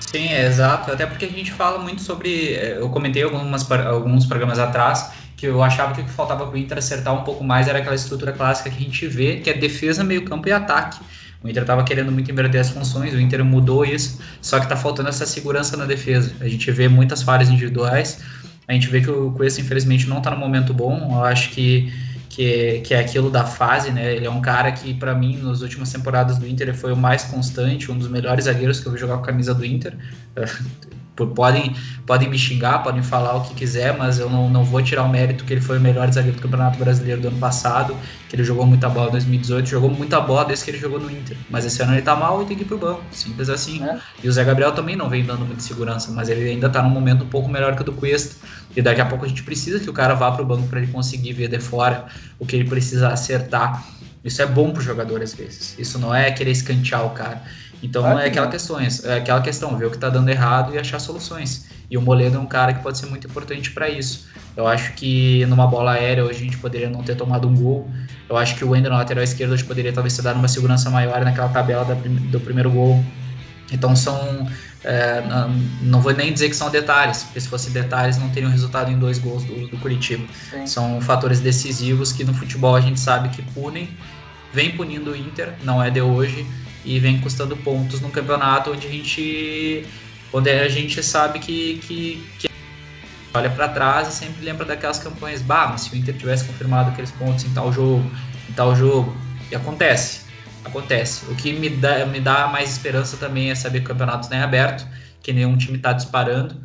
[0.00, 0.92] Sim, é exato.
[0.92, 2.54] Até porque a gente fala muito sobre.
[2.54, 6.54] É, eu comentei algumas, alguns programas atrás que eu achava que o que faltava para
[6.54, 9.50] o Inter acertar um pouco mais era aquela estrutura clássica que a gente vê, que
[9.50, 11.00] é defesa, meio-campo e ataque.
[11.42, 14.76] O Inter estava querendo muito inverter as funções, o Inter mudou isso, só que está
[14.76, 16.32] faltando essa segurança na defesa.
[16.40, 18.22] A gente vê muitas falhas individuais
[18.66, 21.10] A gente vê que o Cuesta, infelizmente, não está no momento bom.
[21.12, 21.92] Eu acho que,
[22.28, 24.14] que, é, que é aquilo da fase, né?
[24.14, 26.96] Ele é um cara que, para mim, nas últimas temporadas do Inter, ele foi o
[26.96, 29.96] mais constante, um dos melhores zagueiros que eu vi jogar com a camisa do Inter.
[31.16, 31.74] Podem,
[32.06, 35.08] podem me xingar, podem falar o que quiser, mas eu não, não vou tirar o
[35.08, 37.96] mérito que ele foi o melhor zagueiro do Campeonato Brasileiro do ano passado,
[38.28, 41.10] que ele jogou muita bola em 2018, jogou muita bola desde que ele jogou no
[41.10, 41.36] Inter.
[41.48, 43.82] Mas esse ano ele tá mal e tem que ir pro banco, simples assim.
[43.84, 43.98] É.
[44.22, 46.90] E o Zé Gabriel também não vem dando muita segurança, mas ele ainda tá num
[46.90, 48.34] momento um pouco melhor que o do Cuesta.
[48.76, 50.90] E daqui a pouco a gente precisa que o cara vá pro banco para ele
[50.90, 52.06] conseguir ver de fora
[52.38, 53.84] o que ele precisa acertar.
[54.24, 55.76] Isso é bom pro jogador às vezes.
[55.78, 57.42] Isso não é querer escantear o cara.
[57.82, 60.98] Então é aquela questão, é aquela questão, ver o que está dando errado e achar
[60.98, 61.66] soluções.
[61.90, 64.26] E o Moledo é um cara que pode ser muito importante para isso.
[64.56, 67.88] Eu acho que numa bola aérea hoje a gente poderia não ter tomado um gol.
[68.28, 70.88] Eu acho que o Wender na lateral esquerda hoje poderia talvez ter dado uma segurança
[70.90, 73.04] maior naquela tabela da, do primeiro gol.
[73.72, 74.48] Então são.
[74.82, 75.22] É,
[75.80, 78.98] não vou nem dizer que são detalhes, porque se fosse detalhes não teriam resultado em
[78.98, 80.26] dois gols do, do Curitiba.
[80.50, 80.66] Sim.
[80.66, 83.88] São fatores decisivos que no futebol a gente sabe que punem,
[84.52, 86.46] vem punindo o Inter, não é de hoje
[86.84, 89.86] e vem custando pontos no campeonato onde a gente
[90.32, 92.48] onde a gente sabe que, que, que
[93.32, 96.90] olha para trás e sempre lembra daquelas campanhas, bah, mas se o Inter tivesse confirmado
[96.90, 98.10] aqueles pontos em tal jogo,
[98.48, 99.16] em tal jogo,
[99.50, 100.22] e acontece,
[100.64, 101.24] acontece.
[101.30, 104.36] O que me dá, me dá mais esperança também é saber que o campeonato não
[104.36, 104.86] é aberto,
[105.22, 106.56] que nenhum time está disparando,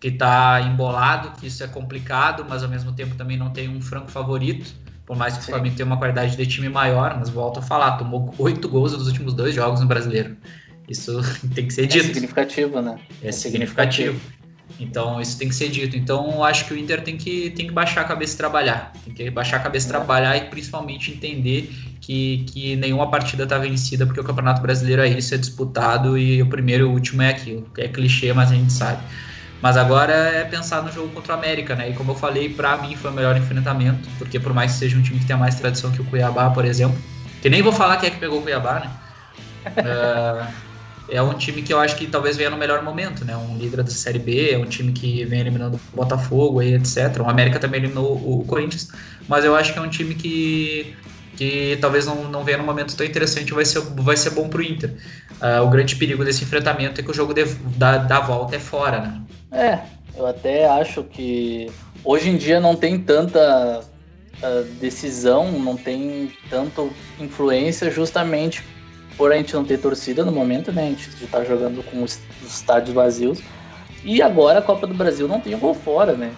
[0.00, 3.80] que está embolado, que isso é complicado, mas ao mesmo tempo também não tem um
[3.80, 4.72] franco favorito.
[5.08, 7.92] Por mais que o Flamengo tenha uma qualidade de time maior, mas volto a falar,
[7.92, 10.36] tomou oito gols nos últimos dois jogos no Brasileiro.
[10.86, 11.18] Isso
[11.54, 12.10] tem que ser é dito.
[12.10, 12.98] É significativo, né?
[13.22, 14.20] É, é significativo.
[14.78, 15.96] Então, isso tem que ser dito.
[15.96, 18.92] Então, acho que o Inter tem que, tem que baixar a cabeça e trabalhar.
[19.02, 19.92] Tem que baixar a cabeça e é.
[19.92, 25.08] trabalhar e principalmente entender que, que nenhuma partida está vencida, porque o Campeonato Brasileiro é
[25.08, 27.66] isso, é disputado e o primeiro e o último é aquilo.
[27.78, 29.02] É clichê, mas a gente sabe.
[29.60, 31.90] Mas agora é pensar no jogo contra o América, né?
[31.90, 34.96] E como eu falei, para mim foi o melhor enfrentamento, porque por mais que seja
[34.96, 36.96] um time que tenha mais tradição que o Cuiabá, por exemplo,
[37.42, 38.90] que nem vou falar quem é que pegou o Cuiabá, né?
[39.66, 40.46] uh,
[41.10, 43.36] é um time que eu acho que talvez venha no melhor momento, né?
[43.36, 47.20] Um líder da Série B, é um time que vem eliminando o Botafogo aí, etc.
[47.20, 48.88] O América também eliminou o Corinthians,
[49.26, 50.94] mas eu acho que é um time que
[51.38, 54.60] que talvez não, não venha num momento tão interessante, vai ser, vai ser bom pro
[54.60, 54.92] Inter.
[55.40, 57.44] Uh, o grande perigo desse enfrentamento é que o jogo de,
[57.76, 59.22] da, da volta é fora, né?
[59.52, 59.78] É,
[60.16, 61.70] eu até acho que
[62.02, 63.84] hoje em dia não tem tanta
[64.42, 68.64] uh, decisão, não tem tanto influência justamente
[69.16, 70.86] por a gente não ter torcida no momento, né?
[70.86, 73.38] A gente está jogando com os, os estádios vazios.
[74.02, 76.32] E agora a Copa do Brasil não tem gol fora, né?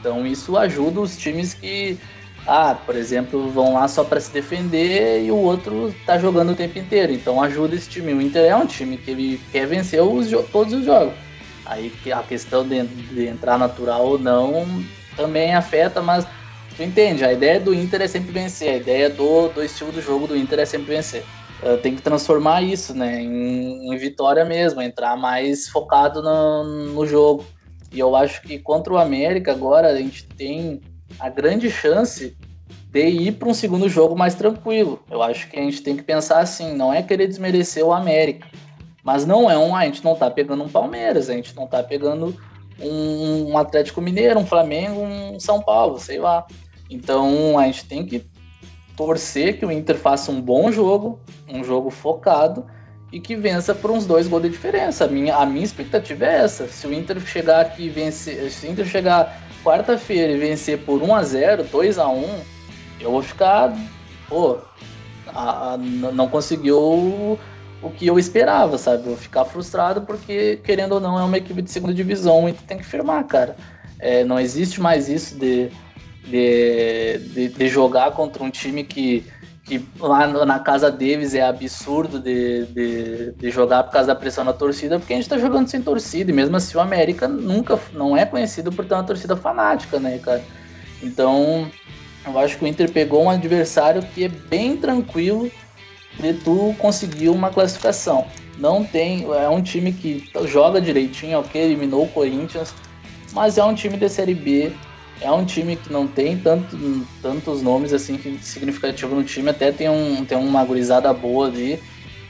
[0.00, 1.98] Então isso ajuda os times que,
[2.46, 6.54] ah, por exemplo, vão lá só para se defender e o outro tá jogando o
[6.54, 7.12] tempo inteiro.
[7.12, 8.14] Então ajuda esse time.
[8.14, 11.14] O Inter é um time que ele quer vencer os, todos os jogos.
[11.64, 14.64] Aí a questão de, de entrar natural ou não
[15.16, 16.24] também afeta, mas
[16.76, 20.00] tu entende, a ideia do Inter é sempre vencer, a ideia do, do estilo do
[20.00, 21.24] jogo do Inter é sempre vencer.
[21.62, 27.06] Uh, tem que transformar isso né, em, em, vitória mesmo, entrar mais focado no, no
[27.06, 27.44] jogo.
[27.90, 30.82] E eu acho que contra o América agora a gente tem
[31.18, 32.36] a grande chance
[32.90, 35.02] de ir para um segundo jogo mais tranquilo.
[35.10, 38.48] Eu acho que a gente tem que pensar assim, não é querer desmerecer o América,
[39.02, 39.74] mas não é um.
[39.74, 42.36] A gente não tá pegando um Palmeiras, a gente não tá pegando
[42.80, 46.46] um, um Atlético Mineiro, um Flamengo, um São Paulo, sei lá.
[46.88, 48.24] Então a gente tem que
[48.96, 52.64] torcer que o Inter faça um bom jogo, um jogo focado
[53.12, 55.04] e que vença por uns dois gols de diferença.
[55.04, 56.66] A minha, a minha expectativa é essa.
[56.66, 61.12] Se o Inter chegar aqui vencer, se o Inter chegar quarta-feira e vencer por 1
[61.12, 62.40] a 0 2 a 1
[63.00, 63.76] eu vou ficar,
[64.28, 64.58] pô,
[65.26, 67.38] a, a, não conseguiu
[67.82, 69.02] o que eu esperava, sabe?
[69.02, 72.62] Vou ficar frustrado porque, querendo ou não, é uma equipe de segunda divisão e tu
[72.62, 73.56] tem que firmar, cara.
[73.98, 75.68] É, não existe mais isso de,
[76.24, 79.26] de, de, de, jogar contra um time que,
[79.66, 84.44] que lá na casa deles é absurdo de, de, de, jogar por causa da pressão
[84.44, 87.78] da torcida, porque a gente tá jogando sem torcida, e mesmo assim o América nunca
[87.92, 90.42] não é conhecido por ter uma torcida fanática, né, cara?
[91.02, 91.68] Então,
[92.24, 95.50] eu acho que o Inter pegou um adversário que é bem tranquilo
[96.20, 98.24] de tu conseguir uma classificação.
[98.58, 102.72] Não tem, é um time que joga direitinho, ok, eliminou o Corinthians,
[103.32, 104.72] mas é um time da Série B,
[105.20, 106.76] é um time que não tem tanto,
[107.22, 111.82] tantos nomes assim que significativo no time, até tem, um, tem uma gurizada boa ali,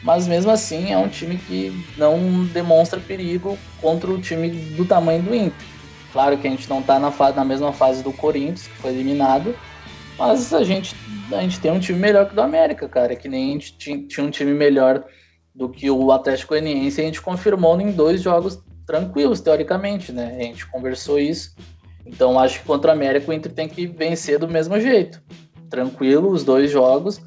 [0.03, 5.23] mas mesmo assim é um time que não demonstra perigo contra o time do tamanho
[5.23, 5.67] do Inter.
[6.13, 9.55] Claro que a gente não está na, na mesma fase do Corinthians, que foi eliminado,
[10.19, 10.97] mas a gente,
[11.31, 13.15] a gente tem um time melhor que o do América, cara.
[13.15, 15.05] Que nem a gente tinha um time melhor
[15.55, 17.01] do que o Atlético Goianiense.
[17.01, 20.37] A gente confirmou em dois jogos tranquilos, teoricamente, né?
[20.39, 21.55] A gente conversou isso.
[22.07, 25.21] Então acho que contra o América o Inter tem que vencer do mesmo jeito.
[25.69, 27.21] Tranquilo, os dois jogos.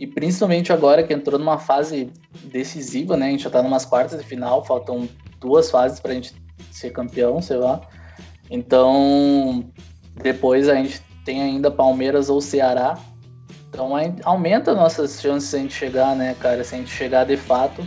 [0.00, 2.10] E principalmente agora que entrou numa fase
[2.44, 3.26] decisiva, né?
[3.26, 5.08] A gente já tá numas quartas de final, faltam
[5.38, 6.34] duas fases pra gente
[6.70, 7.80] ser campeão, sei lá.
[8.50, 9.64] Então,
[10.14, 12.98] depois a gente tem ainda Palmeiras ou Ceará.
[13.68, 13.92] Então
[14.24, 16.64] aumenta nossas chances de a gente chegar, né, cara?
[16.64, 17.86] Se a gente chegar de fato,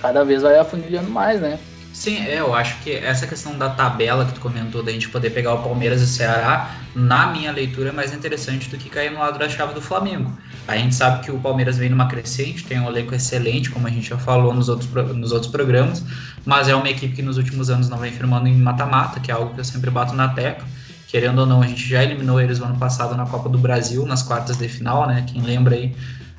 [0.00, 1.58] cada vez vai afunilhando mais, né?
[1.92, 5.30] Sim, é, eu acho que essa questão da tabela que tu comentou, da gente poder
[5.30, 9.10] pegar o Palmeiras e o Ceará, na minha leitura é mais interessante do que cair
[9.10, 10.32] no lado da chave do Flamengo.
[10.68, 13.90] A gente sabe que o Palmeiras vem numa crescente, tem um elenco excelente, como a
[13.90, 16.04] gente já falou nos outros, nos outros programas,
[16.44, 19.34] mas é uma equipe que nos últimos anos não vem firmando em mata-mata, que é
[19.34, 20.66] algo que eu sempre bato na tecla.
[21.08, 24.06] Querendo ou não, a gente já eliminou eles no ano passado na Copa do Brasil,
[24.06, 25.26] nas quartas de final, né?
[25.26, 25.92] Quem lembra aí,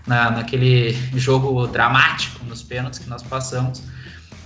[0.07, 3.83] na, naquele jogo dramático nos pênaltis que nós passamos.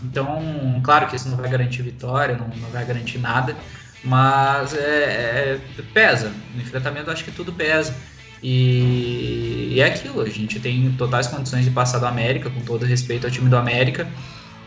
[0.05, 3.55] Então, claro que isso não vai garantir vitória, não, não vai garantir nada,
[4.03, 5.59] mas é, é,
[5.93, 6.31] pesa.
[6.53, 7.95] No enfrentamento, acho que tudo pesa.
[8.41, 12.85] E, e, é aquilo, a gente tem totais condições de passar do América, com todo
[12.85, 14.07] respeito ao time do América,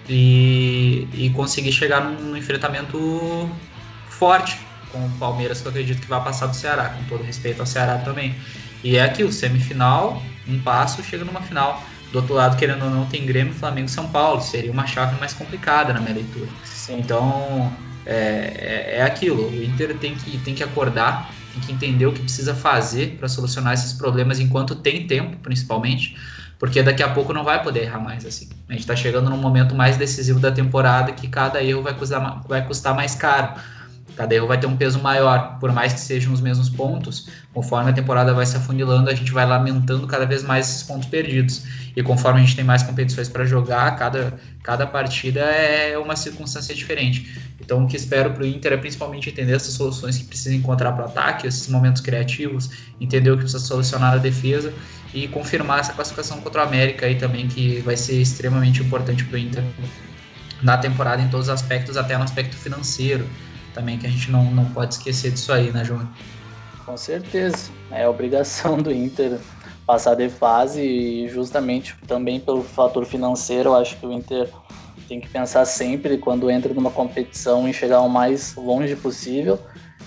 [0.09, 3.49] e, e conseguir chegar num, num enfrentamento
[4.09, 4.59] forte,
[4.91, 7.67] com o Palmeiras, que eu acredito que vai passar do Ceará, com todo respeito ao
[7.67, 8.35] Ceará também.
[8.83, 11.83] E é aquilo, semifinal, um passo, chega numa final.
[12.11, 14.41] Do outro lado, querendo ou não, tem Grêmio, Flamengo e São Paulo.
[14.41, 16.49] Seria uma chave mais complicada na minha leitura.
[16.65, 17.01] Sim.
[17.01, 17.73] Então,
[18.07, 19.51] é, é, é, aquilo.
[19.51, 23.29] O Inter tem que, tem que acordar, tem que entender o que precisa fazer para
[23.29, 26.17] solucionar esses problemas enquanto tem tempo, principalmente.
[26.59, 28.49] Porque daqui a pouco não vai poder errar mais assim.
[28.69, 32.43] A gente está chegando num momento mais decisivo da temporada que cada erro vai custar,
[32.49, 33.61] vai custar mais caro
[34.19, 37.29] Cada erro vai ter um peso maior, por mais que sejam os mesmos pontos.
[37.55, 41.09] Conforme a temporada vai se afunilando, a gente vai lamentando cada vez mais esses pontos
[41.09, 41.63] perdidos.
[41.95, 46.75] E conforme a gente tem mais competições para jogar, cada, cada partida é uma circunstância
[46.75, 47.41] diferente.
[47.61, 50.91] Então, o que espero para o Inter é principalmente entender essas soluções que precisa encontrar
[50.91, 54.75] para o ataque, esses momentos criativos, entender o que precisa solucionar na defesa
[55.15, 59.37] e confirmar essa classificação contra o América aí também, que vai ser extremamente importante para
[59.37, 59.63] o Inter
[60.61, 63.25] na temporada em todos os aspectos, até no aspecto financeiro
[63.79, 66.07] também, que a gente não, não pode esquecer disso aí, né, João?
[66.85, 67.71] Com certeza.
[67.93, 69.39] É obrigação do Inter
[69.87, 74.51] passar de fase e justamente também pelo fator financeiro, eu acho que o Inter
[75.09, 79.59] tem que pensar sempre quando entra numa competição em chegar o mais longe possível.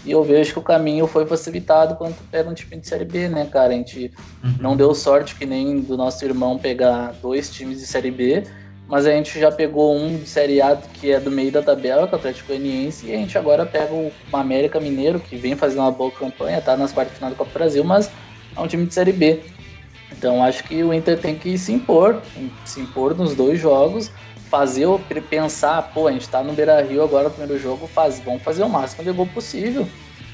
[0.06, 3.30] E eu vejo que o caminho foi facilitado quando pega um time de Série B,
[3.30, 3.70] né, cara?
[3.70, 4.12] A gente
[4.44, 4.56] uhum.
[4.60, 8.44] não deu sorte que nem do nosso irmão pegar dois times de Série B
[8.92, 12.06] mas a gente já pegou um de Série A que é do meio da tabela,
[12.06, 15.56] que é o Atlético Goianiense, e a gente agora pega o América Mineiro, que vem
[15.56, 18.12] fazendo uma boa campanha, tá nas quartas de final do Copa do Brasil, mas
[18.54, 19.40] é um time de Série B.
[20.12, 22.22] Então acho que o Inter tem que se impor,
[22.66, 24.12] se impor nos dois jogos,
[24.50, 28.20] fazer o pensar, pô, a gente tá no Beira Rio agora no primeiro jogo, faz,
[28.20, 29.88] vamos fazer o máximo de gol possível.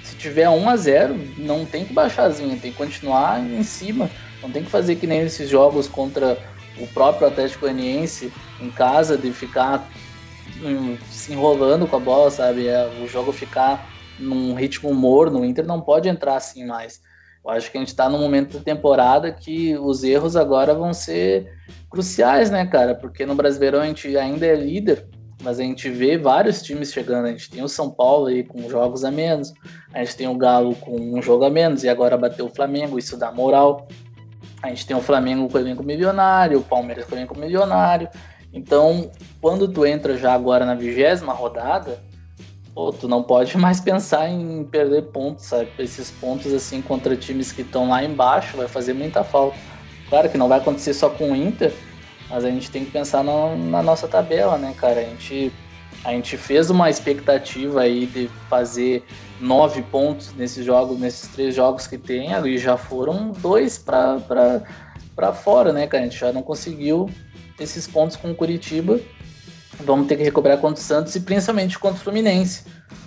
[0.04, 4.10] Se tiver 1 a 0 não tem que baixarzinho, tem que continuar em cima.
[4.42, 6.38] Não tem que fazer que nem esses jogos contra
[6.80, 9.90] o próprio Atlético Goianiense em casa, de ficar
[10.62, 12.68] hum, se enrolando com a bola, sabe?
[12.68, 13.88] É, o jogo ficar
[14.20, 17.02] num ritmo morno, o Inter não pode entrar assim mais.
[17.44, 20.94] Eu acho que a gente está num momento da temporada que os erros agora vão
[20.94, 21.50] ser
[21.90, 22.94] cruciais, né, cara?
[22.94, 25.08] Porque no Brasileirão a gente ainda é líder,
[25.42, 27.28] mas a gente vê vários times chegando.
[27.28, 29.54] A gente tem o São Paulo aí com jogos a menos,
[29.94, 33.00] a gente tem o Galo com um jogo a menos e agora bateu o Flamengo,
[33.00, 33.88] isso dá moral.
[34.62, 38.10] A gente tem o Flamengo com elenco milionário, o Palmeiras com elenco milionário.
[38.52, 42.02] Então, quando tu entra já agora na vigésima rodada,
[42.74, 45.70] pô, tu não pode mais pensar em perder pontos, sabe?
[45.78, 49.58] Esses pontos assim contra times que estão lá embaixo vai fazer muita falta.
[50.10, 51.74] Claro que não vai acontecer só com o Inter,
[52.30, 55.02] mas a gente tem que pensar no, na nossa tabela, né, cara?
[55.02, 55.52] A gente,
[56.04, 59.04] a gente fez uma expectativa aí de fazer
[59.40, 65.72] nove pontos nesses jogos, nesses três jogos que tem, e já foram dois para fora,
[65.72, 66.04] né, cara?
[66.04, 67.10] A gente já não conseguiu
[67.60, 69.00] esses pontos com o Curitiba.
[69.80, 72.64] Vamos ter que recuperar contra o Santos e principalmente contra o Fluminense.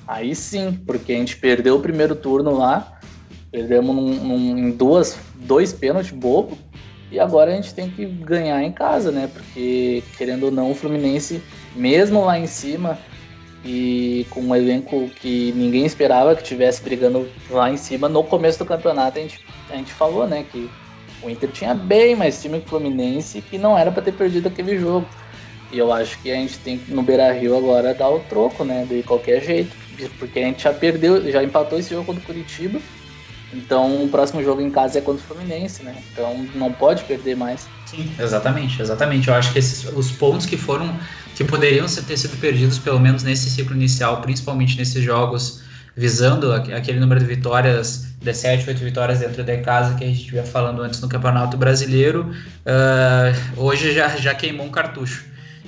[0.06, 2.98] Aí sim, porque a gente perdeu o primeiro turno lá,
[3.50, 6.56] perdemos num, num, em duas, dois pênaltis bobo,
[7.10, 9.28] e agora a gente tem que ganhar em casa, né?
[9.32, 11.42] Porque, querendo ou não, o Fluminense,
[11.74, 12.98] mesmo lá em cima,
[13.64, 18.08] e com um elenco que ninguém esperava que tivesse brigando lá em cima.
[18.08, 19.40] No começo do campeonato a gente,
[19.70, 20.70] a gente falou né que
[21.22, 24.48] o Inter tinha bem mais time que o Fluminense que não era para ter perdido
[24.48, 25.06] aquele jogo.
[25.70, 28.64] E eu acho que a gente tem que no Beira Rio agora dar o troco
[28.64, 29.76] né de qualquer jeito
[30.18, 32.80] porque a gente já perdeu já empatou esse jogo contra o Curitiba.
[33.52, 35.94] Então o próximo jogo em casa é contra o Fluminense né?
[36.12, 37.68] Então não pode perder mais.
[37.84, 39.28] Sim exatamente exatamente.
[39.28, 40.98] Eu acho que esses os pontos que foram
[41.34, 45.62] que poderiam ter sido perdidos, pelo menos nesse ciclo inicial, principalmente nesses jogos
[45.96, 50.44] visando aquele número de vitórias, 17, 8 vitórias dentro de casa que a gente vinha
[50.44, 52.30] falando antes no Campeonato Brasileiro,
[52.64, 55.24] uh, hoje já, já queimou um cartucho.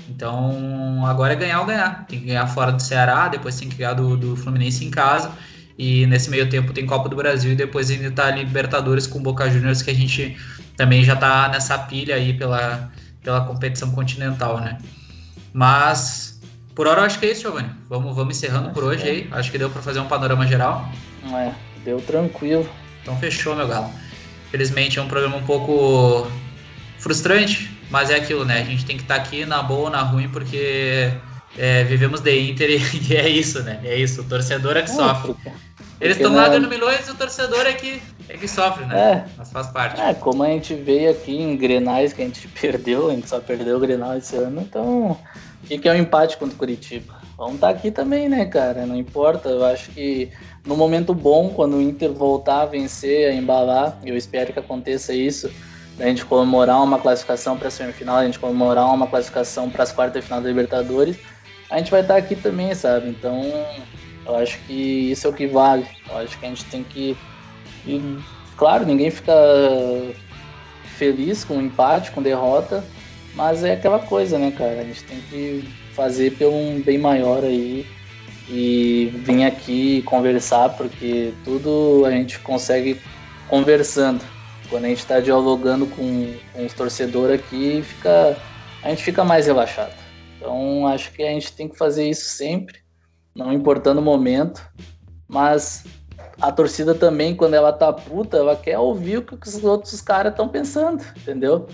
[0.08, 2.06] Então agora é ganhar ou ganhar.
[2.06, 5.32] Tem que ganhar fora do Ceará, depois tem que ganhar do, do Fluminense em casa.
[5.78, 9.50] E nesse meio tempo tem Copa do Brasil e depois ainda tá Libertadores com Boca
[9.50, 10.36] Juniors, que a gente
[10.76, 12.90] também já tá nessa pilha aí pela,
[13.22, 14.78] pela competição continental, né?
[15.53, 16.40] Mas
[16.74, 17.70] por hora eu acho que é isso, Giovanni.
[17.88, 19.11] Vamos, vamos encerrando acho por hoje é.
[19.11, 19.28] aí.
[19.30, 20.88] Acho que deu para fazer um panorama geral.
[21.34, 21.53] É,
[21.84, 22.68] deu tranquilo.
[23.03, 23.90] Então fechou, meu galo.
[24.50, 26.30] Felizmente é um programa um pouco
[26.98, 28.61] frustrante, mas é aquilo, né?
[28.61, 31.12] A gente tem que estar tá aqui na boa ou na ruim, porque
[31.59, 33.80] é, vivemos de Inter e, é isso, né?
[33.84, 35.34] É isso, o torcedor é que é, sofre.
[36.03, 39.24] Eles estão lá ganhando milhões e o torcedor é que, é que sofre, né?
[39.24, 39.24] É.
[39.38, 40.00] Mas faz parte.
[40.00, 43.38] É, como a gente veio aqui em Grenais que a gente perdeu, a gente só
[43.38, 45.12] perdeu o Grenal esse ano, então
[45.62, 47.14] o que, que é um empate contra o Curitiba?
[47.36, 48.84] Vamos estar tá aqui também, né, cara?
[48.84, 49.48] Não importa.
[49.48, 50.28] Eu acho que
[50.66, 55.14] no momento bom, quando o Inter voltar a vencer, a embalar, eu espero que aconteça
[55.14, 55.50] isso,
[55.98, 59.92] a gente comemorar uma classificação para a semifinal, a gente comemorar uma classificação para as
[59.92, 61.16] quartas de final da Libertadores,
[61.70, 63.09] a gente vai estar tá aqui também, sabe?
[63.09, 63.40] Então,
[64.27, 65.87] eu acho que isso é o que vale.
[66.09, 67.16] Eu acho que a gente tem que.
[67.87, 68.18] E,
[68.57, 69.33] claro, ninguém fica
[70.97, 72.85] feliz com empate, com derrota,
[73.35, 74.81] mas é aquela coisa, né, cara?
[74.81, 77.87] A gente tem que fazer pelo um bem maior aí
[78.49, 83.01] e vir aqui conversar, porque tudo a gente consegue
[83.49, 84.25] conversando.
[84.68, 88.37] Quando a gente está dialogando com, com os torcedores aqui, fica,
[88.83, 89.93] a gente fica mais relaxado.
[90.37, 92.82] Então acho que a gente tem que fazer isso sempre,
[93.35, 94.62] não importando o momento,
[95.28, 95.85] mas
[96.41, 100.33] a torcida também, quando ela tá puta, ela quer ouvir o que os outros caras
[100.33, 101.68] estão pensando, entendeu?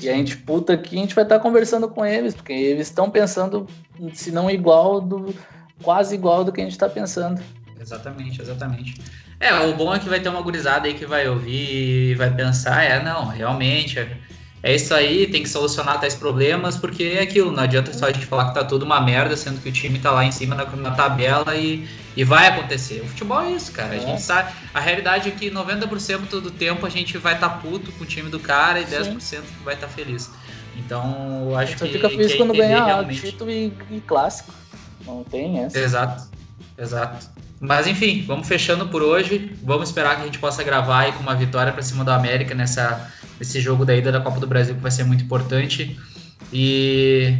[0.00, 2.88] E a gente puta aqui, a gente vai estar tá conversando com eles, porque eles
[2.88, 3.66] estão pensando,
[4.12, 5.34] se não igual, do
[5.82, 7.40] quase igual do que a gente está pensando.
[7.80, 9.00] Exatamente, exatamente.
[9.38, 12.34] É, o bom é que vai ter uma gurizada aí que vai ouvir e vai
[12.34, 13.98] pensar, é, não, realmente,
[14.62, 18.06] é, é isso aí, tem que solucionar tais problemas, porque é aquilo, não adianta só
[18.06, 20.32] a gente falar que tá tudo uma merda, sendo que o time tá lá em
[20.32, 21.86] cima na, na tabela e,
[22.16, 23.00] e vai acontecer.
[23.02, 23.94] O futebol é isso, cara.
[23.94, 24.18] A gente é.
[24.18, 24.52] sabe.
[24.72, 28.06] A realidade é que 90% do tempo a gente vai estar tá puto com o
[28.06, 29.16] time do cara e Sim.
[29.16, 30.30] 10% vai estar tá feliz.
[30.76, 31.78] Então, eu acho que.
[31.78, 33.20] Você fica feliz que quando ganhar realmente...
[33.20, 34.52] título e, e clássico.
[35.06, 35.78] Não tem essa.
[35.78, 36.24] Exato,
[36.76, 37.26] exato.
[37.58, 39.52] Mas enfim, vamos fechando por hoje.
[39.62, 42.54] Vamos esperar que a gente possa gravar aí com uma vitória para cima do América
[42.54, 45.98] nessa, nesse jogo da ida da Copa do Brasil, que vai ser muito importante.
[46.52, 47.38] E,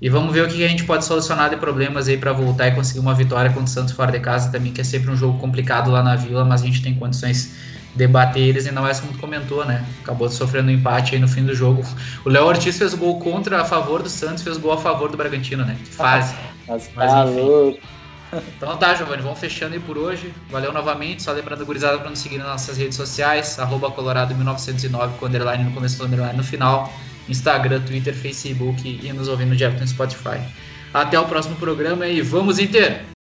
[0.00, 2.72] e vamos ver o que a gente pode solucionar de problemas aí para voltar e
[2.72, 5.38] conseguir uma vitória contra o Santos fora de casa também, que é sempre um jogo
[5.38, 7.54] complicado lá na Vila, mas a gente tem condições
[7.92, 8.66] de debater eles.
[8.66, 9.84] E não é como comentou, né?
[10.02, 11.84] Acabou sofrendo um empate aí no fim do jogo.
[12.24, 15.16] O Léo Ortiz fez gol contra a favor do Santos, fez gol a favor do
[15.16, 15.76] Bragantino, né?
[15.84, 16.34] Que fase.
[16.66, 17.93] Mas, Mas tá louco.
[18.56, 20.32] Então tá, Giovanni, vamos fechando aí por hoje.
[20.50, 21.22] Valeu novamente.
[21.22, 25.72] Só lembrando, gurizada, para nos seguir nas nossas redes sociais, arroba colorado1909 com underline no
[25.72, 26.92] começo do underline no final.
[27.28, 30.40] Instagram, Twitter, Facebook e nos ouvindo direto no Spotify.
[30.92, 33.13] Até o próximo programa e vamos Inter!